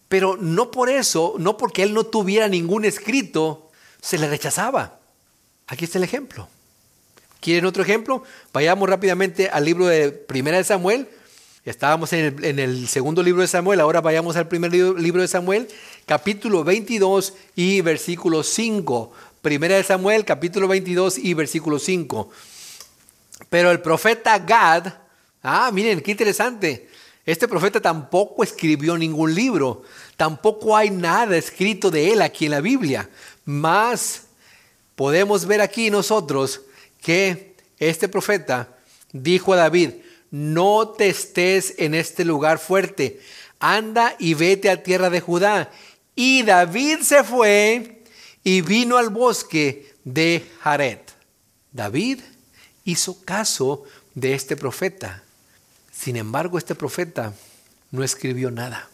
pero 0.07 0.37
no 0.37 0.71
por 0.71 0.89
eso, 0.89 1.35
no 1.37 1.57
porque 1.57 1.83
él 1.83 1.93
no 1.93 2.05
tuviera 2.05 2.47
ningún 2.47 2.85
escrito, 2.85 3.69
se 4.01 4.17
le 4.17 4.29
rechazaba. 4.29 5.01
Aquí 5.67 5.83
está 5.83 5.97
el 5.97 6.05
ejemplo. 6.05 6.47
¿Quieren 7.41 7.65
otro 7.65 7.83
ejemplo? 7.83 8.23
Vayamos 8.53 8.87
rápidamente 8.87 9.49
al 9.49 9.65
libro 9.65 9.87
de 9.87 10.11
Primera 10.11 10.59
de 10.59 10.63
Samuel. 10.63 11.09
Estábamos 11.65 12.11
en 12.11 12.59
el, 12.59 12.89
segundo 12.89 13.23
libro 13.23 13.41
de 13.41 13.47
Samuel, 13.47 13.79
ahora 13.79 14.01
vayamos 14.01 14.35
al 14.35 14.49
primer 14.49 14.73
libro 14.73 15.21
de 15.21 15.29
Samuel, 15.29 15.69
capítulo 16.05 16.65
22 16.65 17.35
y 17.55 17.79
versículo 17.79 18.43
5. 18.43 19.13
Primera 19.41 19.77
de 19.77 19.83
Samuel, 19.83 20.25
capítulo 20.25 20.67
22 20.67 21.19
y 21.19 21.33
versículo 21.33 21.79
5. 21.79 22.29
Pero 23.49 23.71
el 23.71 23.79
profeta 23.79 24.37
Gad, 24.39 24.93
ah, 25.41 25.71
miren, 25.71 26.01
qué 26.01 26.11
interesante. 26.11 26.89
Este 27.25 27.47
profeta 27.47 27.79
tampoco 27.79 28.43
escribió 28.43 28.97
ningún 28.97 29.33
libro, 29.33 29.83
tampoco 30.17 30.75
hay 30.75 30.89
nada 30.89 31.37
escrito 31.37 31.89
de 31.89 32.11
él 32.11 32.21
aquí 32.21 32.43
en 32.43 32.51
la 32.51 32.59
Biblia. 32.59 33.09
Más 33.45 34.23
podemos 34.97 35.45
ver 35.45 35.61
aquí 35.61 35.89
nosotros 35.89 36.59
que 37.01 37.55
este 37.79 38.09
profeta 38.09 38.67
dijo 39.13 39.53
a 39.53 39.55
David, 39.55 39.91
no 40.33 40.89
te 40.89 41.09
estés 41.09 41.75
en 41.77 41.93
este 41.93 42.25
lugar 42.25 42.57
fuerte, 42.57 43.21
anda 43.59 44.15
y 44.17 44.33
vete 44.33 44.71
a 44.71 44.81
tierra 44.81 45.11
de 45.11 45.21
Judá. 45.21 45.69
Y 46.15 46.41
David 46.41 47.01
se 47.03 47.23
fue 47.23 48.01
y 48.43 48.61
vino 48.61 48.97
al 48.97 49.09
bosque 49.11 49.93
de 50.03 50.43
Jared. 50.61 50.97
David 51.71 52.21
hizo 52.83 53.23
caso 53.23 53.83
de 54.15 54.33
este 54.33 54.57
profeta. 54.57 55.21
Sin 55.91 56.15
embargo, 56.15 56.57
este 56.57 56.73
profeta 56.73 57.35
no 57.91 58.03
escribió 58.03 58.49
nada. 58.49 58.89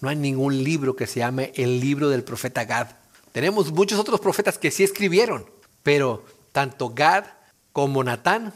No 0.00 0.08
hay 0.08 0.16
ningún 0.16 0.64
libro 0.64 0.96
que 0.96 1.06
se 1.06 1.20
llame 1.20 1.52
el 1.54 1.78
libro 1.78 2.08
del 2.08 2.24
profeta 2.24 2.64
Gad. 2.64 2.88
Tenemos 3.30 3.70
muchos 3.70 4.00
otros 4.00 4.18
profetas 4.18 4.58
que 4.58 4.72
sí 4.72 4.82
escribieron, 4.82 5.46
pero 5.84 6.26
tanto 6.50 6.90
Gad 6.92 7.26
como 7.72 8.02
Natán, 8.02 8.52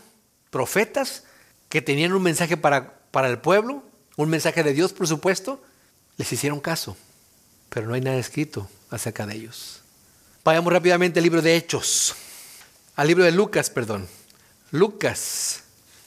profetas 0.50 1.22
que 1.68 1.82
tenían 1.82 2.12
un 2.12 2.22
mensaje 2.22 2.56
para, 2.56 2.98
para 3.10 3.28
el 3.28 3.38
pueblo, 3.38 3.82
un 4.16 4.28
mensaje 4.28 4.62
de 4.62 4.72
Dios, 4.72 4.92
por 4.92 5.06
supuesto, 5.06 5.62
les 6.16 6.32
hicieron 6.32 6.60
caso, 6.60 6.96
pero 7.68 7.86
no 7.86 7.94
hay 7.94 8.00
nada 8.00 8.16
escrito 8.18 8.68
acerca 8.90 9.26
de 9.26 9.36
ellos. 9.36 9.80
Vayamos 10.44 10.72
rápidamente 10.72 11.18
al 11.18 11.24
libro 11.24 11.42
de 11.42 11.56
Hechos, 11.56 12.14
al 12.94 13.08
libro 13.08 13.24
de 13.24 13.32
Lucas, 13.32 13.68
perdón. 13.68 14.06
Lucas, 14.70 15.62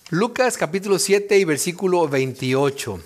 Lucas 0.10 0.58
capítulo 0.58 0.98
7 0.98 1.38
y 1.38 1.45
versículo 1.45 2.08
28. 2.08 3.00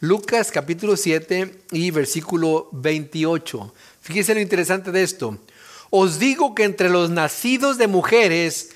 Lucas 0.00 0.50
capítulo 0.50 0.96
7 0.96 1.62
y 1.72 1.90
versículo 1.90 2.68
28. 2.72 3.74
Fíjese 4.00 4.34
lo 4.34 4.40
interesante 4.40 4.92
de 4.92 5.02
esto. 5.02 5.38
Os 5.90 6.18
digo 6.18 6.54
que 6.54 6.64
entre 6.64 6.88
los 6.88 7.10
nacidos 7.10 7.78
de 7.78 7.86
mujeres 7.86 8.70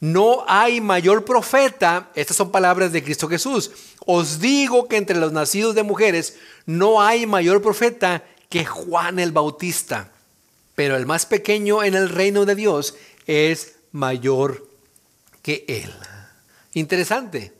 no 0.00 0.44
hay 0.46 0.80
mayor 0.80 1.24
profeta. 1.24 2.10
Estas 2.14 2.36
son 2.36 2.50
palabras 2.50 2.92
de 2.92 3.02
Cristo 3.02 3.28
Jesús. 3.28 3.70
Os 4.06 4.40
digo 4.40 4.88
que 4.88 4.96
entre 4.96 5.18
los 5.18 5.32
nacidos 5.32 5.74
de 5.74 5.82
mujeres 5.82 6.36
no 6.66 7.00
hay 7.02 7.26
mayor 7.26 7.60
profeta 7.62 8.24
que 8.48 8.64
Juan 8.64 9.18
el 9.18 9.32
Bautista. 9.32 10.12
Pero 10.74 10.96
el 10.96 11.06
más 11.06 11.26
pequeño 11.26 11.82
en 11.82 11.94
el 11.94 12.08
reino 12.08 12.46
de 12.46 12.54
Dios 12.54 12.94
es 13.26 13.74
mayor 13.92 14.68
que 15.42 15.64
él. 15.66 15.92
Interesante. 16.74 17.52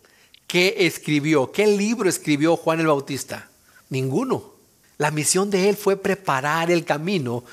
¿Qué 0.47 0.77
escribió? 0.79 1.51
¿Qué 1.53 1.67
libro 1.67 2.09
escribió 2.09 2.57
Juan 2.57 2.81
el 2.81 2.87
Bautista? 2.87 3.49
Ninguno. 3.91 4.55
La 4.97 5.11
misión 5.11 5.51
de 5.51 5.69
él 5.69 5.77
fue 5.77 5.97
preparar 5.97 6.71
el 6.71 6.85
camino 6.85 7.45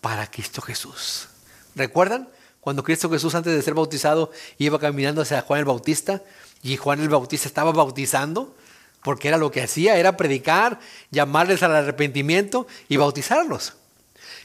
para 0.00 0.30
Cristo 0.30 0.60
Jesús. 0.60 1.28
¿Recuerdan? 1.74 2.28
Cuando 2.66 2.82
Cristo 2.82 3.08
Jesús 3.08 3.32
antes 3.36 3.54
de 3.54 3.62
ser 3.62 3.74
bautizado 3.74 4.32
iba 4.58 4.80
caminando 4.80 5.22
hacia 5.22 5.40
Juan 5.40 5.60
el 5.60 5.66
Bautista 5.66 6.24
y 6.64 6.76
Juan 6.76 6.98
el 6.98 7.08
Bautista 7.08 7.46
estaba 7.46 7.70
bautizando, 7.70 8.56
porque 9.04 9.28
era 9.28 9.36
lo 9.36 9.52
que 9.52 9.62
hacía, 9.62 9.96
era 9.98 10.16
predicar, 10.16 10.80
llamarles 11.12 11.62
al 11.62 11.76
arrepentimiento 11.76 12.66
y 12.88 12.96
bautizarlos. 12.96 13.74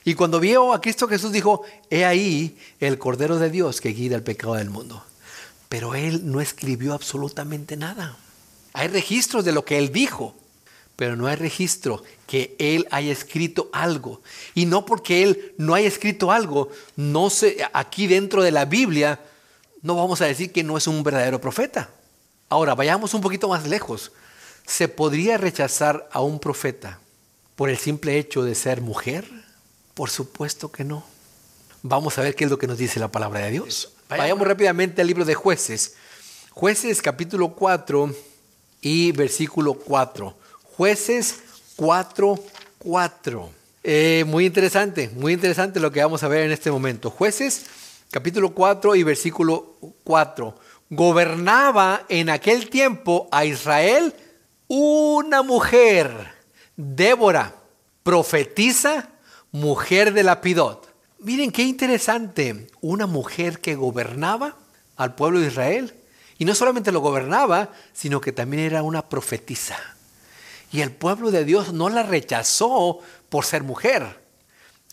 Y 0.05 0.13
cuando 0.13 0.39
vio 0.39 0.71
a 0.71 0.81
Cristo 0.81 1.07
Jesús 1.07 1.31
dijo, 1.31 1.63
he 1.89 2.05
ahí 2.05 2.59
el 2.79 2.99
Cordero 2.99 3.39
de 3.39 3.49
Dios 3.49 3.81
que 3.81 3.95
quita 3.95 4.17
el 4.17 4.21
pecado 4.21 4.53
del 4.53 4.69
mundo. 4.69 5.03
Pero 5.67 5.95
él 5.95 6.31
no 6.31 6.41
escribió 6.41 6.93
absolutamente 6.93 7.75
nada. 7.75 8.17
Hay 8.73 8.87
registros 8.89 9.43
de 9.45 9.51
lo 9.51 9.65
que 9.65 9.79
él 9.79 9.91
dijo, 9.91 10.35
pero 11.01 11.15
no 11.15 11.25
hay 11.25 11.35
registro 11.35 12.03
que 12.27 12.55
él 12.59 12.87
haya 12.91 13.11
escrito 13.11 13.71
algo. 13.73 14.21
Y 14.53 14.67
no 14.67 14.85
porque 14.85 15.23
él 15.23 15.55
no 15.57 15.73
haya 15.73 15.87
escrito 15.87 16.31
algo, 16.31 16.69
no 16.95 17.31
se, 17.31 17.57
aquí 17.73 18.05
dentro 18.05 18.43
de 18.43 18.51
la 18.51 18.65
Biblia, 18.65 19.19
no 19.81 19.95
vamos 19.95 20.21
a 20.21 20.25
decir 20.25 20.51
que 20.51 20.61
no 20.61 20.77
es 20.77 20.85
un 20.85 21.01
verdadero 21.01 21.41
profeta. 21.41 21.89
Ahora, 22.49 22.75
vayamos 22.75 23.15
un 23.15 23.21
poquito 23.21 23.49
más 23.49 23.67
lejos. 23.67 24.11
¿Se 24.67 24.87
podría 24.87 25.39
rechazar 25.39 26.07
a 26.11 26.21
un 26.21 26.39
profeta 26.39 26.99
por 27.55 27.71
el 27.71 27.79
simple 27.79 28.19
hecho 28.19 28.43
de 28.43 28.53
ser 28.53 28.79
mujer? 28.79 29.27
Por 29.95 30.11
supuesto 30.11 30.71
que 30.71 30.83
no. 30.83 31.03
Vamos 31.81 32.19
a 32.19 32.21
ver 32.21 32.35
qué 32.35 32.43
es 32.43 32.51
lo 32.51 32.59
que 32.59 32.67
nos 32.67 32.77
dice 32.77 32.99
la 32.99 33.11
palabra 33.11 33.39
de 33.39 33.49
Dios. 33.49 33.91
Vayamos 34.07 34.47
rápidamente 34.47 35.01
al 35.01 35.07
libro 35.07 35.25
de 35.25 35.33
jueces. 35.33 35.95
Jueces 36.51 37.01
capítulo 37.01 37.55
4 37.55 38.13
y 38.81 39.11
versículo 39.13 39.73
4. 39.73 40.40
Jueces 40.77 41.39
4, 41.75 42.39
4. 42.79 43.49
Eh, 43.83 44.23
muy 44.25 44.45
interesante, 44.45 45.09
muy 45.15 45.33
interesante 45.33 45.79
lo 45.79 45.91
que 45.91 46.01
vamos 46.01 46.23
a 46.23 46.27
ver 46.27 46.45
en 46.45 46.51
este 46.51 46.71
momento. 46.71 47.09
Jueces 47.09 47.65
capítulo 48.09 48.53
4 48.53 48.95
y 48.95 49.03
versículo 49.03 49.75
4. 50.03 50.55
Gobernaba 50.89 52.05
en 52.07 52.29
aquel 52.29 52.69
tiempo 52.69 53.27
a 53.31 53.43
Israel 53.43 54.15
una 54.67 55.43
mujer, 55.43 56.09
Débora, 56.77 57.55
profetisa, 58.03 59.09
mujer 59.51 60.13
de 60.13 60.23
Lapidot. 60.23 60.89
Miren 61.19 61.51
qué 61.51 61.63
interesante, 61.63 62.67
una 62.79 63.07
mujer 63.07 63.59
que 63.59 63.75
gobernaba 63.75 64.55
al 64.95 65.15
pueblo 65.15 65.41
de 65.41 65.47
Israel. 65.47 65.93
Y 66.37 66.45
no 66.45 66.55
solamente 66.55 66.91
lo 66.91 67.01
gobernaba, 67.01 67.69
sino 67.93 68.21
que 68.21 68.31
también 68.31 68.63
era 68.63 68.83
una 68.83 69.07
profetisa. 69.07 69.77
Y 70.71 70.81
el 70.81 70.91
pueblo 70.91 71.31
de 71.31 71.43
Dios 71.43 71.73
no 71.73 71.89
la 71.89 72.03
rechazó 72.03 72.99
por 73.29 73.45
ser 73.45 73.63
mujer. 73.63 74.21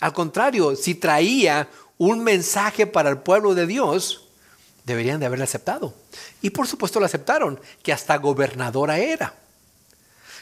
Al 0.00 0.12
contrario, 0.12 0.76
si 0.76 0.94
traía 0.94 1.68
un 1.98 2.22
mensaje 2.22 2.86
para 2.86 3.10
el 3.10 3.18
pueblo 3.18 3.54
de 3.54 3.66
Dios, 3.66 4.28
deberían 4.84 5.20
de 5.20 5.26
haberla 5.26 5.44
aceptado. 5.44 5.94
Y 6.42 6.50
por 6.50 6.66
supuesto 6.66 7.00
la 7.00 7.06
aceptaron, 7.06 7.60
que 7.82 7.92
hasta 7.92 8.16
gobernadora 8.16 8.98
era. 8.98 9.34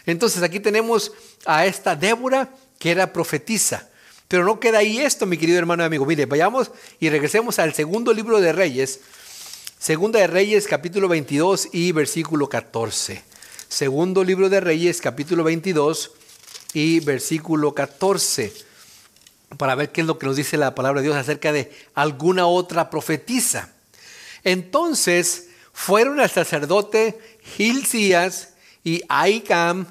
Entonces 0.07 0.43
aquí 0.43 0.61
tenemos 0.61 1.13
a 1.45 1.67
esta 1.67 1.97
Débora 1.97 2.51
que 2.79 2.91
era 2.91 3.13
profetisa. 3.13 3.89
Pero 4.29 4.45
no 4.45 4.59
queda 4.59 4.79
ahí 4.79 4.99
esto, 4.99 5.27
mi 5.27 5.37
querido 5.37 5.59
hermano 5.59 5.83
y 5.83 5.87
amigo. 5.87 6.05
Mire, 6.05 6.27
vayamos 6.27 6.71
y 6.99 7.11
regresemos 7.11 7.59
al 7.59 7.75
segundo 7.75 8.13
libro 8.13 8.41
de 8.41 8.53
Reyes. 8.53 9.01
Segunda 9.79 10.19
de 10.19 10.27
Reyes, 10.27 10.67
capítulo 10.67 11.09
22 11.09 11.69
y 11.73 11.93
versículo 11.93 12.49
14. 12.49 13.23
Segundo 13.69 14.25
libro 14.25 14.49
de 14.49 14.61
Reyes, 14.61 15.01
capítulo 15.01 15.45
22 15.45 16.13
y 16.73 17.01
versículo 17.01 17.75
14. 17.75 18.53
Para 19.59 19.75
ver 19.75 19.91
qué 19.91 20.03
es 20.03 20.07
lo 20.07 20.19
que 20.19 20.27
nos 20.27 20.37
dice 20.37 20.57
la 20.57 20.75
palabra 20.75 21.01
de 21.01 21.09
Dios 21.09 21.17
acerca 21.17 21.53
de 21.53 21.71
alguna 21.95 22.47
otra 22.47 22.89
profetisa. 22.91 23.73
Entonces 24.45 25.49
fueron 25.73 26.21
al 26.21 26.31
sacerdote 26.31 27.19
Gilcías 27.57 28.55
y 28.85 29.03
Aicam, 29.09 29.87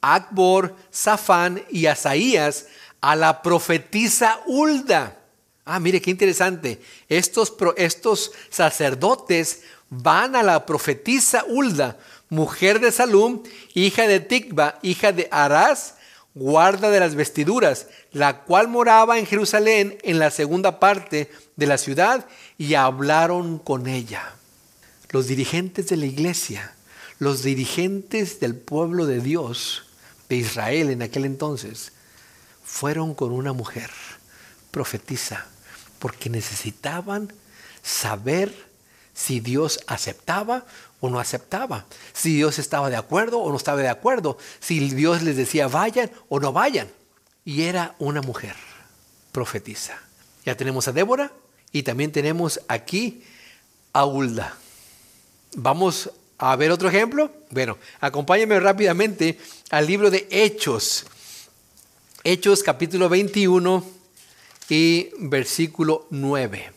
Akbor, 0.00 0.74
Safán 0.90 1.62
y 1.70 1.86
Asaías 1.86 2.66
a 3.00 3.16
la 3.16 3.42
profetisa 3.42 4.40
Ulda. 4.46 5.16
Ah, 5.64 5.78
mire 5.78 6.02
qué 6.02 6.10
interesante. 6.10 6.82
Estos, 7.08 7.54
estos 7.76 8.32
sacerdotes 8.50 9.62
van 9.88 10.36
a 10.36 10.42
la 10.42 10.64
profetisa 10.64 11.44
Ulda, 11.46 11.98
mujer 12.30 12.80
de 12.80 12.90
Salum, 12.90 13.42
hija 13.74 14.06
de 14.08 14.20
Tikba, 14.20 14.78
hija 14.82 15.12
de 15.12 15.28
Arás, 15.30 15.96
guarda 16.34 16.90
de 16.90 17.00
las 17.00 17.14
vestiduras, 17.14 17.88
la 18.12 18.44
cual 18.44 18.68
moraba 18.68 19.18
en 19.18 19.26
Jerusalén 19.26 19.98
en 20.02 20.18
la 20.18 20.30
segunda 20.30 20.80
parte 20.80 21.30
de 21.56 21.66
la 21.66 21.76
ciudad, 21.76 22.26
y 22.56 22.74
hablaron 22.74 23.58
con 23.58 23.86
ella. 23.86 24.32
Los 25.10 25.26
dirigentes 25.26 25.88
de 25.88 25.96
la 25.96 26.06
iglesia, 26.06 26.72
los 27.18 27.42
dirigentes 27.42 28.40
del 28.40 28.54
pueblo 28.54 29.06
de 29.06 29.20
Dios, 29.20 29.84
de 30.28 30.36
Israel 30.36 30.90
en 30.90 31.02
aquel 31.02 31.24
entonces, 31.24 31.92
fueron 32.64 33.14
con 33.14 33.32
una 33.32 33.52
mujer 33.52 33.90
profetisa 34.70 35.46
porque 35.98 36.30
necesitaban 36.30 37.32
saber 37.82 38.54
si 39.12 39.40
Dios 39.40 39.80
aceptaba 39.86 40.64
o 41.00 41.08
no 41.08 41.18
aceptaba, 41.18 41.86
si 42.12 42.36
Dios 42.36 42.58
estaba 42.58 42.90
de 42.90 42.96
acuerdo 42.96 43.38
o 43.38 43.50
no 43.50 43.56
estaba 43.56 43.80
de 43.80 43.88
acuerdo, 43.88 44.38
si 44.60 44.90
Dios 44.90 45.22
les 45.22 45.36
decía 45.36 45.66
vayan 45.66 46.10
o 46.28 46.40
no 46.40 46.52
vayan. 46.52 46.88
Y 47.44 47.62
era 47.62 47.94
una 47.98 48.20
mujer 48.20 48.54
profetisa. 49.32 49.98
Ya 50.44 50.56
tenemos 50.56 50.88
a 50.88 50.92
Débora 50.92 51.32
y 51.72 51.82
también 51.82 52.12
tenemos 52.12 52.60
aquí 52.68 53.24
a 53.92 54.04
Hulda. 54.04 54.56
Vamos 55.56 56.10
a 56.38 56.54
ver 56.56 56.70
otro 56.70 56.88
ejemplo. 56.88 57.30
Bueno, 57.50 57.78
acompáñenme 58.00 58.60
rápidamente 58.60 59.38
al 59.70 59.86
libro 59.86 60.10
de 60.10 60.26
Hechos. 60.30 61.06
Hechos 62.24 62.62
capítulo 62.62 63.08
21 63.08 63.84
y 64.68 65.10
versículo 65.18 66.06
9. 66.10 66.72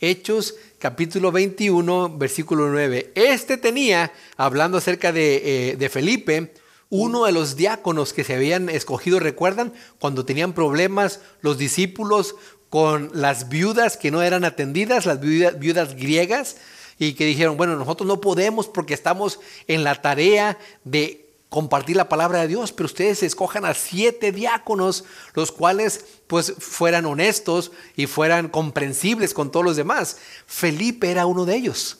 Hechos 0.00 0.54
capítulo 0.86 1.32
21, 1.32 2.16
versículo 2.16 2.68
9. 2.68 3.10
Este 3.16 3.56
tenía, 3.56 4.12
hablando 4.36 4.78
acerca 4.78 5.10
de, 5.10 5.70
eh, 5.70 5.76
de, 5.76 5.88
Felipe, 5.88 6.54
uno 6.90 7.24
de 7.24 7.32
los 7.32 7.56
diáconos 7.56 8.12
que 8.12 8.22
se 8.22 8.36
habían 8.36 8.68
escogido, 8.68 9.18
recuerdan, 9.18 9.72
cuando 9.98 10.24
tenían 10.24 10.52
problemas 10.52 11.18
los 11.40 11.58
discípulos 11.58 12.36
con 12.70 13.10
las 13.14 13.48
viudas 13.48 13.96
que 13.96 14.12
no 14.12 14.22
eran 14.22 14.44
atendidas, 14.44 15.06
las 15.06 15.18
viudas, 15.18 15.58
viudas 15.58 15.96
griegas, 15.96 16.58
y 17.00 17.14
que 17.14 17.26
dijeron, 17.26 17.56
bueno, 17.56 17.74
nosotros 17.74 18.06
no 18.06 18.20
podemos 18.20 18.68
porque 18.68 18.94
estamos 18.94 19.40
en 19.66 19.82
la 19.82 20.00
tarea 20.00 20.56
de 20.84 21.25
compartir 21.56 21.96
la 21.96 22.10
palabra 22.10 22.42
de 22.42 22.48
Dios, 22.48 22.70
pero 22.70 22.84
ustedes 22.84 23.22
escojan 23.22 23.64
a 23.64 23.72
siete 23.72 24.30
diáconos, 24.30 25.04
los 25.32 25.50
cuales 25.50 26.04
pues 26.26 26.52
fueran 26.58 27.06
honestos 27.06 27.72
y 27.96 28.04
fueran 28.06 28.48
comprensibles 28.50 29.32
con 29.32 29.50
todos 29.50 29.64
los 29.64 29.76
demás. 29.76 30.18
Felipe 30.46 31.10
era 31.10 31.24
uno 31.24 31.46
de 31.46 31.56
ellos. 31.56 31.96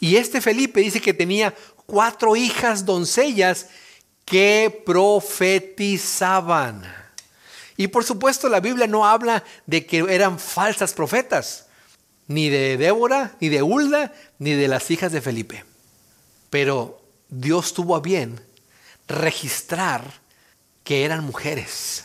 Y 0.00 0.16
este 0.16 0.42
Felipe 0.42 0.82
dice 0.82 1.00
que 1.00 1.14
tenía 1.14 1.54
cuatro 1.86 2.36
hijas 2.36 2.84
doncellas 2.84 3.68
que 4.26 4.82
profetizaban. 4.84 6.82
Y 7.78 7.88
por 7.88 8.04
supuesto 8.04 8.50
la 8.50 8.60
Biblia 8.60 8.86
no 8.86 9.06
habla 9.06 9.44
de 9.64 9.86
que 9.86 10.04
eran 10.10 10.38
falsas 10.38 10.92
profetas, 10.92 11.68
ni 12.26 12.50
de 12.50 12.76
Débora, 12.76 13.34
ni 13.40 13.48
de 13.48 13.62
Hulda, 13.62 14.12
ni 14.38 14.52
de 14.52 14.68
las 14.68 14.90
hijas 14.90 15.10
de 15.10 15.22
Felipe. 15.22 15.64
Pero 16.50 17.00
Dios 17.30 17.72
tuvo 17.72 17.96
a 17.96 18.00
bien 18.00 18.49
registrar 19.10 20.20
que 20.84 21.04
eran 21.04 21.24
mujeres 21.24 22.04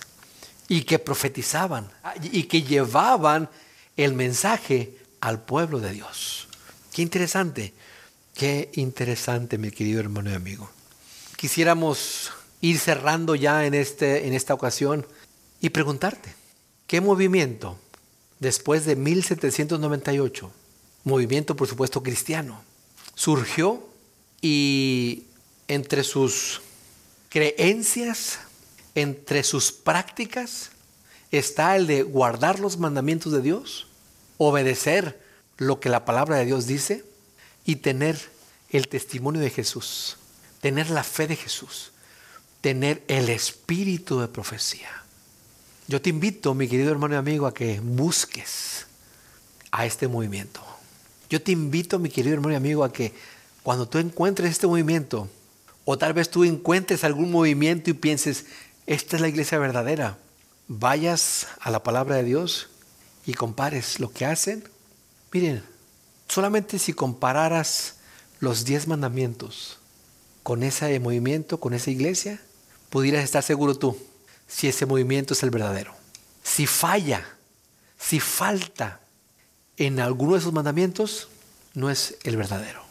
y 0.67 0.83
que 0.83 0.99
profetizaban 0.99 1.89
y 2.21 2.43
que 2.43 2.63
llevaban 2.63 3.49
el 3.95 4.13
mensaje 4.13 4.97
al 5.21 5.41
pueblo 5.41 5.79
de 5.79 5.91
Dios. 5.91 6.47
Qué 6.91 7.01
interesante, 7.01 7.73
qué 8.33 8.71
interesante, 8.73 9.57
mi 9.57 9.71
querido 9.71 9.99
hermano 9.99 10.31
y 10.31 10.33
amigo. 10.33 10.69
Quisiéramos 11.37 12.31
ir 12.61 12.79
cerrando 12.79 13.35
ya 13.35 13.65
en, 13.65 13.73
este, 13.73 14.27
en 14.27 14.33
esta 14.33 14.53
ocasión 14.53 15.05
y 15.61 15.69
preguntarte, 15.69 16.33
¿qué 16.87 17.01
movimiento 17.01 17.77
después 18.39 18.85
de 18.85 18.95
1798, 18.95 20.51
movimiento 21.03 21.55
por 21.55 21.67
supuesto 21.67 22.03
cristiano, 22.03 22.61
surgió 23.13 23.87
y 24.41 25.23
entre 25.67 26.03
sus 26.03 26.61
creencias, 27.35 28.39
entre 28.95 29.43
sus 29.43 29.73
prácticas, 29.73 30.69
está 31.31 31.75
el 31.75 31.85
de 31.85 32.01
guardar 32.01 32.61
los 32.61 32.77
mandamientos 32.77 33.33
de 33.33 33.41
Dios, 33.41 33.87
obedecer 34.37 35.21
lo 35.57 35.81
que 35.81 35.89
la 35.89 36.05
palabra 36.05 36.37
de 36.37 36.45
Dios 36.45 36.65
dice 36.65 37.03
y 37.65 37.75
tener 37.75 38.17
el 38.69 38.87
testimonio 38.87 39.41
de 39.41 39.49
Jesús, 39.49 40.15
tener 40.61 40.89
la 40.89 41.03
fe 41.03 41.27
de 41.27 41.35
Jesús, 41.35 41.91
tener 42.61 43.03
el 43.09 43.27
espíritu 43.27 44.21
de 44.21 44.29
profecía. 44.29 45.03
Yo 45.89 46.01
te 46.01 46.11
invito, 46.11 46.53
mi 46.53 46.69
querido 46.69 46.89
hermano 46.89 47.15
y 47.15 47.17
amigo, 47.17 47.47
a 47.47 47.53
que 47.53 47.81
busques 47.81 48.85
a 49.71 49.85
este 49.85 50.07
movimiento. 50.07 50.61
Yo 51.29 51.41
te 51.41 51.51
invito, 51.51 51.99
mi 51.99 52.07
querido 52.07 52.35
hermano 52.35 52.53
y 52.53 52.55
amigo, 52.55 52.85
a 52.85 52.93
que 52.93 53.13
cuando 53.61 53.89
tú 53.89 53.97
encuentres 53.97 54.51
este 54.51 54.67
movimiento, 54.67 55.27
o 55.85 55.97
tal 55.97 56.13
vez 56.13 56.29
tú 56.29 56.43
encuentres 56.43 57.03
algún 57.03 57.31
movimiento 57.31 57.89
y 57.89 57.93
pienses, 57.93 58.45
esta 58.87 59.15
es 59.15 59.21
la 59.21 59.27
iglesia 59.27 59.59
verdadera, 59.59 60.17
vayas 60.67 61.47
a 61.59 61.69
la 61.69 61.83
palabra 61.83 62.15
de 62.15 62.23
Dios 62.23 62.69
y 63.25 63.33
compares 63.33 63.99
lo 63.99 64.11
que 64.11 64.25
hacen. 64.25 64.67
Miren, 65.31 65.63
solamente 66.27 66.79
si 66.79 66.93
compararas 66.93 67.95
los 68.39 68.65
diez 68.65 68.87
mandamientos 68.87 69.77
con 70.43 70.63
ese 70.63 70.99
movimiento, 70.99 71.59
con 71.59 71.73
esa 71.73 71.91
iglesia, 71.91 72.41
pudieras 72.89 73.23
estar 73.23 73.43
seguro 73.43 73.77
tú 73.77 73.97
si 74.47 74.67
ese 74.67 74.85
movimiento 74.85 75.33
es 75.33 75.43
el 75.43 75.49
verdadero. 75.51 75.95
Si 76.43 76.67
falla, 76.67 77.25
si 77.97 78.19
falta 78.19 79.01
en 79.77 79.99
alguno 79.99 80.33
de 80.33 80.39
esos 80.39 80.53
mandamientos, 80.53 81.27
no 81.73 81.89
es 81.89 82.17
el 82.23 82.37
verdadero. 82.37 82.83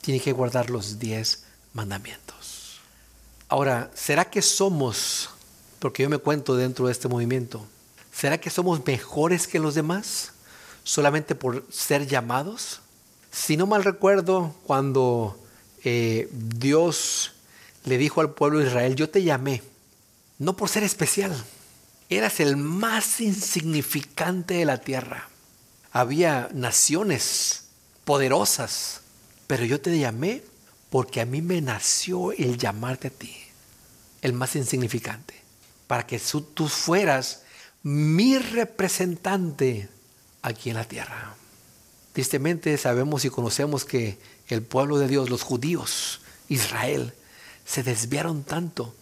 Tiene 0.00 0.20
que 0.20 0.32
guardar 0.32 0.70
los 0.70 0.98
diez 0.98 1.44
mandamientos. 1.72 2.80
Ahora, 3.48 3.90
¿será 3.94 4.30
que 4.30 4.42
somos 4.42 5.30
porque 5.80 6.02
yo 6.02 6.10
me 6.10 6.18
cuento 6.18 6.54
dentro 6.54 6.86
de 6.86 6.92
este 6.92 7.08
movimiento. 7.08 7.66
¿Será 8.12 8.38
que 8.38 8.50
somos 8.50 8.86
mejores 8.86 9.48
que 9.48 9.58
los 9.58 9.74
demás 9.74 10.32
solamente 10.84 11.34
por 11.34 11.64
ser 11.72 12.06
llamados? 12.06 12.80
Si 13.32 13.56
no 13.56 13.66
mal 13.66 13.82
recuerdo, 13.82 14.54
cuando 14.66 15.40
eh, 15.82 16.28
Dios 16.32 17.32
le 17.84 17.96
dijo 17.96 18.20
al 18.20 18.34
pueblo 18.34 18.58
de 18.58 18.66
Israel, 18.66 18.94
yo 18.94 19.08
te 19.08 19.22
llamé, 19.22 19.62
no 20.38 20.54
por 20.54 20.68
ser 20.68 20.82
especial, 20.82 21.34
eras 22.10 22.40
el 22.40 22.56
más 22.58 23.20
insignificante 23.20 24.54
de 24.54 24.66
la 24.66 24.78
tierra. 24.78 25.28
Había 25.92 26.50
naciones 26.52 27.68
poderosas, 28.04 29.00
pero 29.46 29.64
yo 29.64 29.80
te 29.80 29.98
llamé 29.98 30.42
porque 30.90 31.20
a 31.20 31.26
mí 31.26 31.40
me 31.40 31.60
nació 31.60 32.32
el 32.32 32.58
llamarte 32.58 33.08
a 33.08 33.10
ti, 33.10 33.34
el 34.22 34.32
más 34.32 34.56
insignificante 34.56 35.40
para 35.86 36.06
que 36.06 36.20
tú 36.54 36.68
fueras 36.68 37.42
mi 37.82 38.38
representante 38.38 39.88
aquí 40.40 40.70
en 40.70 40.76
la 40.76 40.84
tierra. 40.84 41.34
Tristemente 42.12 42.78
sabemos 42.78 43.24
y 43.24 43.30
conocemos 43.30 43.84
que 43.84 44.16
el 44.46 44.62
pueblo 44.62 44.98
de 44.98 45.08
Dios, 45.08 45.30
los 45.30 45.42
judíos, 45.42 46.20
Israel, 46.48 47.12
se 47.64 47.82
desviaron 47.82 48.44
tanto 48.44 48.94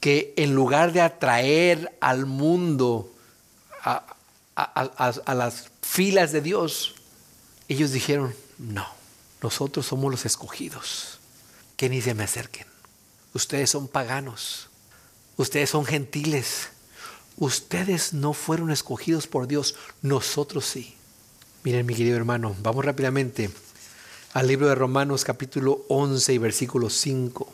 que 0.00 0.34
en 0.36 0.54
lugar 0.54 0.92
de 0.92 1.00
atraer 1.00 1.96
al 2.00 2.26
mundo 2.26 3.12
a, 3.84 4.16
las 5.34 5.70
filas 5.80 6.32
de 6.32 6.40
Dios, 6.40 6.96
ellos 7.68 7.92
dijeron, 7.92 8.34
no, 8.58 8.86
nosotros 9.40 9.86
somos 9.86 10.10
los 10.10 10.26
escogidos, 10.26 11.20
que 11.82 11.88
ni 11.88 12.00
se 12.00 12.14
me 12.14 12.22
acerquen. 12.22 12.64
Ustedes 13.34 13.70
son 13.70 13.88
paganos, 13.88 14.68
Ustedes 15.36 15.70
son 15.70 15.84
gentiles. 15.84 16.68
Ustedes 17.38 18.12
no 18.12 18.34
fueron 18.34 18.70
escogidos 18.70 19.26
por 19.26 19.48
Dios, 19.48 19.74
nosotros 20.00 20.64
sí. 20.64 20.94
Miren 21.64 21.84
mi 21.84 21.96
querido 21.96 22.16
hermano, 22.16 22.54
vamos 22.62 22.84
rápidamente 22.84 23.50
al 24.32 24.46
libro 24.46 24.68
de 24.68 24.76
Romanos 24.76 25.24
capítulo 25.24 25.84
11 25.88 26.32
y 26.32 26.38
versículo 26.38 26.88
5, 26.88 27.52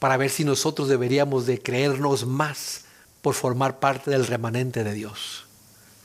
para 0.00 0.16
ver 0.16 0.30
si 0.30 0.42
nosotros 0.42 0.88
deberíamos 0.88 1.46
de 1.46 1.62
creernos 1.62 2.26
más 2.26 2.86
por 3.22 3.34
formar 3.34 3.78
parte 3.78 4.10
del 4.10 4.26
remanente 4.26 4.82
de 4.82 4.94
Dios. 4.94 5.44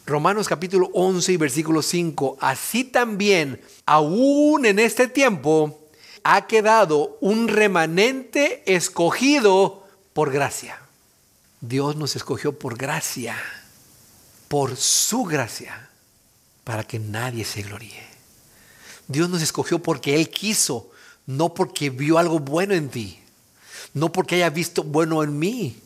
Romanos 0.05 0.47
capítulo 0.47 0.91
11 0.93 1.31
y 1.31 1.37
versículo 1.37 1.81
5, 1.81 2.37
así 2.41 2.83
también, 2.83 3.59
aún 3.87 4.67
en 4.67 4.77
este 4.77 5.07
tiempo, 5.07 5.84
ha 6.27 6.47
quedado 6.47 7.19
un 7.21 7.47
remanente 7.47 8.63
escogido 8.65 9.87
por 10.11 10.31
gracia. 10.31 10.81
Dios 11.61 11.95
nos 11.97 12.15
escogió 12.15 12.57
por 12.57 12.79
gracia, 12.79 13.37
por 14.47 14.75
su 14.75 15.23
gracia, 15.23 15.87
para 16.63 16.83
que 16.83 16.97
nadie 16.97 17.45
se 17.45 17.61
gloríe. 17.61 18.03
Dios 19.07 19.29
nos 19.29 19.43
escogió 19.43 19.83
porque 19.83 20.15
Él 20.15 20.31
quiso, 20.31 20.89
no 21.27 21.53
porque 21.53 21.91
vio 21.91 22.17
algo 22.17 22.39
bueno 22.39 22.73
en 22.73 22.89
ti, 22.89 23.19
no 23.93 24.11
porque 24.11 24.33
haya 24.33 24.49
visto 24.49 24.83
bueno 24.83 25.21
en 25.21 25.37
mí, 25.37 25.79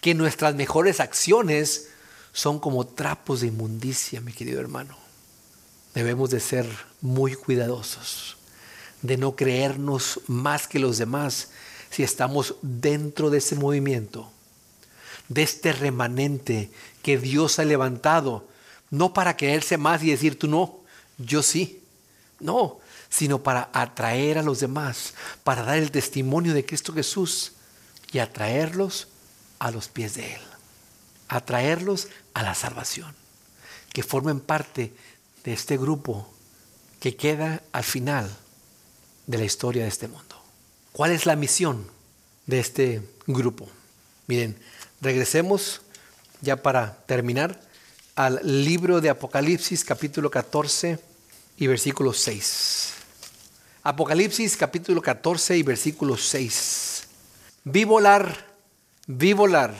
que 0.00 0.14
nuestras 0.14 0.56
mejores 0.56 0.98
acciones 0.98 1.90
son 2.32 2.58
como 2.58 2.88
trapos 2.88 3.40
de 3.40 3.46
inmundicia, 3.46 4.20
mi 4.20 4.32
querido 4.32 4.60
hermano. 4.60 4.98
Debemos 5.94 6.30
de 6.30 6.40
ser 6.40 6.66
muy 7.00 7.34
cuidadosos, 7.34 8.36
de 9.06 9.16
no 9.16 9.36
creernos 9.36 10.20
más 10.26 10.66
que 10.66 10.78
los 10.78 10.98
demás 10.98 11.50
si 11.90 12.02
estamos 12.02 12.56
dentro 12.62 13.30
de 13.30 13.38
ese 13.38 13.54
movimiento 13.54 14.30
de 15.28 15.42
este 15.42 15.72
remanente 15.72 16.70
que 17.02 17.18
Dios 17.18 17.58
ha 17.58 17.64
levantado, 17.64 18.48
no 18.90 19.12
para 19.12 19.36
creerse 19.36 19.76
más 19.76 20.02
y 20.02 20.10
decir 20.10 20.38
tú 20.38 20.48
no, 20.48 20.80
yo 21.18 21.42
sí, 21.42 21.82
no, 22.40 22.78
sino 23.08 23.42
para 23.42 23.70
atraer 23.72 24.38
a 24.38 24.42
los 24.42 24.60
demás, 24.60 25.14
para 25.42 25.62
dar 25.62 25.78
el 25.78 25.90
testimonio 25.90 26.54
de 26.54 26.64
Cristo 26.64 26.92
Jesús 26.92 27.52
y 28.12 28.18
atraerlos 28.18 29.08
a 29.58 29.70
los 29.70 29.88
pies 29.88 30.14
de 30.14 30.34
Él, 30.34 30.40
atraerlos 31.28 32.08
a 32.34 32.42
la 32.42 32.54
salvación, 32.54 33.14
que 33.92 34.02
formen 34.02 34.40
parte 34.40 34.92
de 35.44 35.52
este 35.52 35.76
grupo 35.76 36.28
que 37.00 37.16
queda 37.16 37.62
al 37.72 37.84
final 37.84 38.30
de 39.26 39.38
la 39.38 39.44
historia 39.44 39.82
de 39.82 39.88
este 39.88 40.08
mundo. 40.08 40.36
¿Cuál 40.92 41.12
es 41.12 41.26
la 41.26 41.36
misión 41.36 41.86
de 42.46 42.60
este 42.60 43.02
grupo? 43.26 43.68
Miren, 44.26 44.56
Regresemos 45.00 45.82
ya 46.40 46.56
para 46.56 46.96
terminar 47.06 47.60
al 48.14 48.40
libro 48.42 49.00
de 49.02 49.10
Apocalipsis 49.10 49.84
capítulo 49.84 50.30
14 50.30 50.98
y 51.58 51.66
versículo 51.66 52.14
6. 52.14 52.94
Apocalipsis 53.82 54.56
capítulo 54.56 55.02
14 55.02 55.58
y 55.58 55.62
versículo 55.62 56.16
6. 56.16 57.06
Vi 57.64 57.84
volar, 57.84 58.46
vi 59.06 59.34
volar 59.34 59.74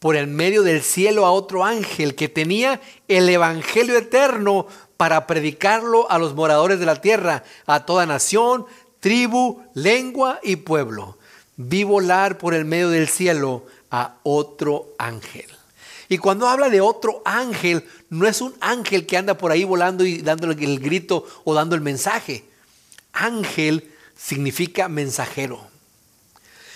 por 0.00 0.16
el 0.16 0.26
medio 0.26 0.62
del 0.62 0.82
cielo 0.82 1.26
a 1.26 1.32
otro 1.32 1.64
ángel 1.64 2.16
que 2.16 2.28
tenía 2.28 2.80
el 3.06 3.28
Evangelio 3.28 3.96
eterno 3.96 4.66
para 5.00 5.26
predicarlo 5.26 6.10
a 6.10 6.18
los 6.18 6.34
moradores 6.34 6.78
de 6.78 6.84
la 6.84 7.00
tierra, 7.00 7.42
a 7.64 7.86
toda 7.86 8.04
nación, 8.04 8.66
tribu, 9.00 9.62
lengua 9.72 10.38
y 10.42 10.56
pueblo. 10.56 11.16
Vi 11.56 11.84
volar 11.84 12.36
por 12.36 12.52
el 12.52 12.66
medio 12.66 12.90
del 12.90 13.08
cielo 13.08 13.64
a 13.90 14.16
otro 14.24 14.88
ángel. 14.98 15.46
Y 16.10 16.18
cuando 16.18 16.46
habla 16.46 16.68
de 16.68 16.82
otro 16.82 17.22
ángel, 17.24 17.88
no 18.10 18.26
es 18.26 18.42
un 18.42 18.54
ángel 18.60 19.06
que 19.06 19.16
anda 19.16 19.38
por 19.38 19.52
ahí 19.52 19.64
volando 19.64 20.04
y 20.04 20.18
dándole 20.18 20.62
el 20.62 20.78
grito 20.80 21.26
o 21.44 21.54
dando 21.54 21.74
el 21.74 21.80
mensaje. 21.80 22.44
Ángel 23.14 23.90
significa 24.14 24.86
mensajero. 24.88 25.66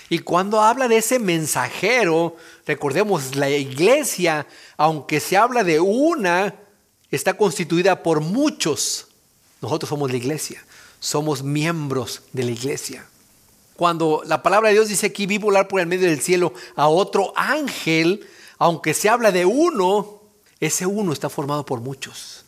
Y 0.08 0.20
cuando 0.20 0.62
habla 0.62 0.88
de 0.88 0.96
ese 0.96 1.18
mensajero, 1.18 2.38
recordemos, 2.66 3.36
la 3.36 3.50
iglesia, 3.50 4.46
aunque 4.78 5.20
se 5.20 5.36
habla 5.36 5.62
de 5.62 5.78
una, 5.78 6.54
está 7.14 7.36
constituida 7.36 8.02
por 8.02 8.20
muchos. 8.20 9.08
Nosotros 9.60 9.88
somos 9.88 10.10
la 10.10 10.16
iglesia, 10.16 10.64
somos 11.00 11.42
miembros 11.42 12.22
de 12.32 12.44
la 12.44 12.50
iglesia. 12.50 13.06
Cuando 13.76 14.22
la 14.26 14.42
palabra 14.42 14.68
de 14.68 14.74
Dios 14.74 14.88
dice 14.88 15.06
aquí, 15.06 15.26
vi 15.26 15.38
volar 15.38 15.68
por 15.68 15.80
el 15.80 15.86
medio 15.86 16.08
del 16.08 16.20
cielo 16.20 16.54
a 16.76 16.88
otro 16.88 17.32
ángel, 17.36 18.26
aunque 18.58 18.94
se 18.94 19.08
habla 19.08 19.32
de 19.32 19.44
uno, 19.44 20.20
ese 20.60 20.86
uno 20.86 21.12
está 21.12 21.28
formado 21.28 21.66
por 21.66 21.80
muchos. 21.80 22.44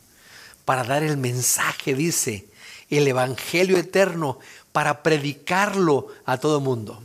Para 0.64 0.84
dar 0.84 1.02
el 1.02 1.16
mensaje, 1.16 1.94
dice, 1.94 2.46
el 2.90 3.08
Evangelio 3.08 3.76
eterno, 3.76 4.38
para 4.72 5.02
predicarlo 5.02 6.08
a 6.24 6.38
todo 6.38 6.60
mundo. 6.60 7.02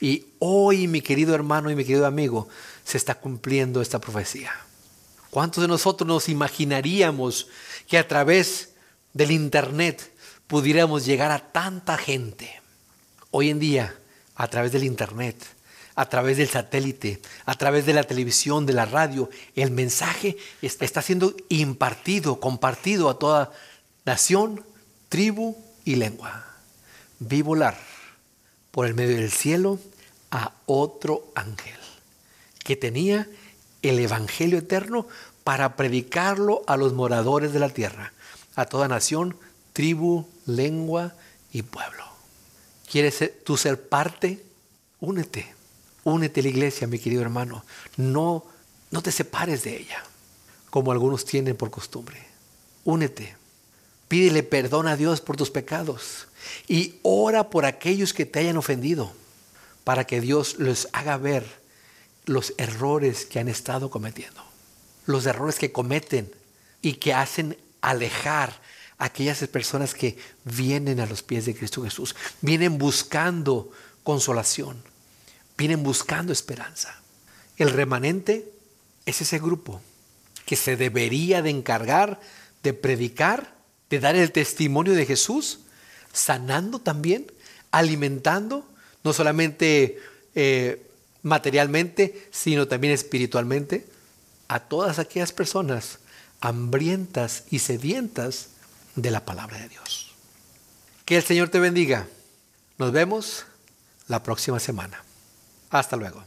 Y 0.00 0.26
hoy, 0.38 0.88
mi 0.88 1.00
querido 1.00 1.34
hermano 1.34 1.70
y 1.70 1.74
mi 1.74 1.84
querido 1.84 2.06
amigo, 2.06 2.48
se 2.84 2.98
está 2.98 3.14
cumpliendo 3.14 3.80
esta 3.80 4.00
profecía. 4.00 4.65
¿Cuántos 5.36 5.60
de 5.60 5.68
nosotros 5.68 6.08
nos 6.08 6.30
imaginaríamos 6.30 7.48
que 7.86 7.98
a 7.98 8.08
través 8.08 8.70
del 9.12 9.32
Internet 9.32 10.10
pudiéramos 10.46 11.04
llegar 11.04 11.30
a 11.30 11.52
tanta 11.52 11.98
gente? 11.98 12.62
Hoy 13.32 13.50
en 13.50 13.58
día, 13.58 13.94
a 14.34 14.48
través 14.48 14.72
del 14.72 14.84
Internet, 14.84 15.36
a 15.94 16.08
través 16.08 16.38
del 16.38 16.48
satélite, 16.48 17.20
a 17.44 17.54
través 17.54 17.84
de 17.84 17.92
la 17.92 18.04
televisión, 18.04 18.64
de 18.64 18.72
la 18.72 18.86
radio, 18.86 19.28
el 19.54 19.72
mensaje 19.72 20.38
está 20.62 21.02
siendo 21.02 21.36
impartido, 21.50 22.40
compartido 22.40 23.10
a 23.10 23.18
toda 23.18 23.52
nación, 24.06 24.64
tribu 25.10 25.54
y 25.84 25.96
lengua. 25.96 26.46
Vi 27.18 27.42
volar 27.42 27.76
por 28.70 28.86
el 28.86 28.94
medio 28.94 29.16
del 29.16 29.30
cielo 29.30 29.78
a 30.30 30.54
otro 30.64 31.30
ángel 31.34 31.76
que 32.64 32.74
tenía 32.74 33.28
el 33.82 33.98
Evangelio 33.98 34.58
eterno 34.58 35.06
para 35.44 35.76
predicarlo 35.76 36.62
a 36.66 36.76
los 36.76 36.92
moradores 36.92 37.52
de 37.52 37.60
la 37.60 37.68
tierra, 37.68 38.12
a 38.54 38.66
toda 38.66 38.88
nación, 38.88 39.36
tribu, 39.72 40.26
lengua 40.46 41.14
y 41.52 41.62
pueblo. 41.62 42.04
¿Quieres 42.90 43.32
tú 43.44 43.56
ser 43.56 43.88
parte? 43.88 44.42
Únete. 45.00 45.54
Únete 46.04 46.40
a 46.40 46.42
la 46.44 46.48
iglesia, 46.48 46.86
mi 46.86 46.98
querido 46.98 47.22
hermano. 47.22 47.64
No, 47.96 48.44
no 48.90 49.02
te 49.02 49.12
separes 49.12 49.64
de 49.64 49.76
ella, 49.76 50.02
como 50.70 50.92
algunos 50.92 51.24
tienen 51.24 51.56
por 51.56 51.70
costumbre. 51.70 52.24
Únete. 52.84 53.36
Pídele 54.08 54.42
perdón 54.44 54.86
a 54.86 54.96
Dios 54.96 55.20
por 55.20 55.36
tus 55.36 55.50
pecados 55.50 56.28
y 56.68 56.94
ora 57.02 57.50
por 57.50 57.66
aquellos 57.66 58.14
que 58.14 58.24
te 58.24 58.38
hayan 58.38 58.56
ofendido, 58.56 59.12
para 59.82 60.06
que 60.06 60.20
Dios 60.20 60.58
les 60.58 60.88
haga 60.92 61.16
ver 61.16 61.65
los 62.26 62.54
errores 62.58 63.24
que 63.24 63.38
han 63.38 63.48
estado 63.48 63.90
cometiendo, 63.90 64.44
los 65.06 65.24
errores 65.26 65.56
que 65.58 65.72
cometen 65.72 66.30
y 66.82 66.94
que 66.94 67.14
hacen 67.14 67.56
alejar 67.80 68.60
aquellas 68.98 69.38
personas 69.48 69.94
que 69.94 70.18
vienen 70.44 71.00
a 71.00 71.06
los 71.06 71.22
pies 71.22 71.46
de 71.46 71.54
Cristo 71.54 71.82
Jesús, 71.82 72.14
vienen 72.40 72.78
buscando 72.78 73.70
consolación, 74.02 74.82
vienen 75.56 75.82
buscando 75.82 76.32
esperanza. 76.32 77.00
El 77.56 77.70
remanente 77.70 78.52
es 79.06 79.22
ese 79.22 79.38
grupo 79.38 79.80
que 80.44 80.56
se 80.56 80.76
debería 80.76 81.42
de 81.42 81.50
encargar 81.50 82.20
de 82.66 82.74
predicar, 82.74 83.54
de 83.90 84.00
dar 84.00 84.16
el 84.16 84.32
testimonio 84.32 84.94
de 84.94 85.06
Jesús, 85.06 85.60
sanando 86.12 86.80
también, 86.80 87.30
alimentando, 87.70 88.68
no 89.04 89.12
solamente 89.12 90.00
eh, 90.34 90.84
materialmente, 91.26 92.28
sino 92.30 92.68
también 92.68 92.94
espiritualmente, 92.94 93.84
a 94.46 94.60
todas 94.60 95.00
aquellas 95.00 95.32
personas 95.32 95.98
hambrientas 96.40 97.44
y 97.50 97.58
sedientas 97.58 98.50
de 98.94 99.10
la 99.10 99.24
palabra 99.24 99.58
de 99.58 99.68
Dios. 99.68 100.14
Que 101.04 101.16
el 101.16 101.24
Señor 101.24 101.48
te 101.48 101.58
bendiga. 101.58 102.06
Nos 102.78 102.92
vemos 102.92 103.44
la 104.06 104.22
próxima 104.22 104.60
semana. 104.60 105.02
Hasta 105.70 105.96
luego. 105.96 106.22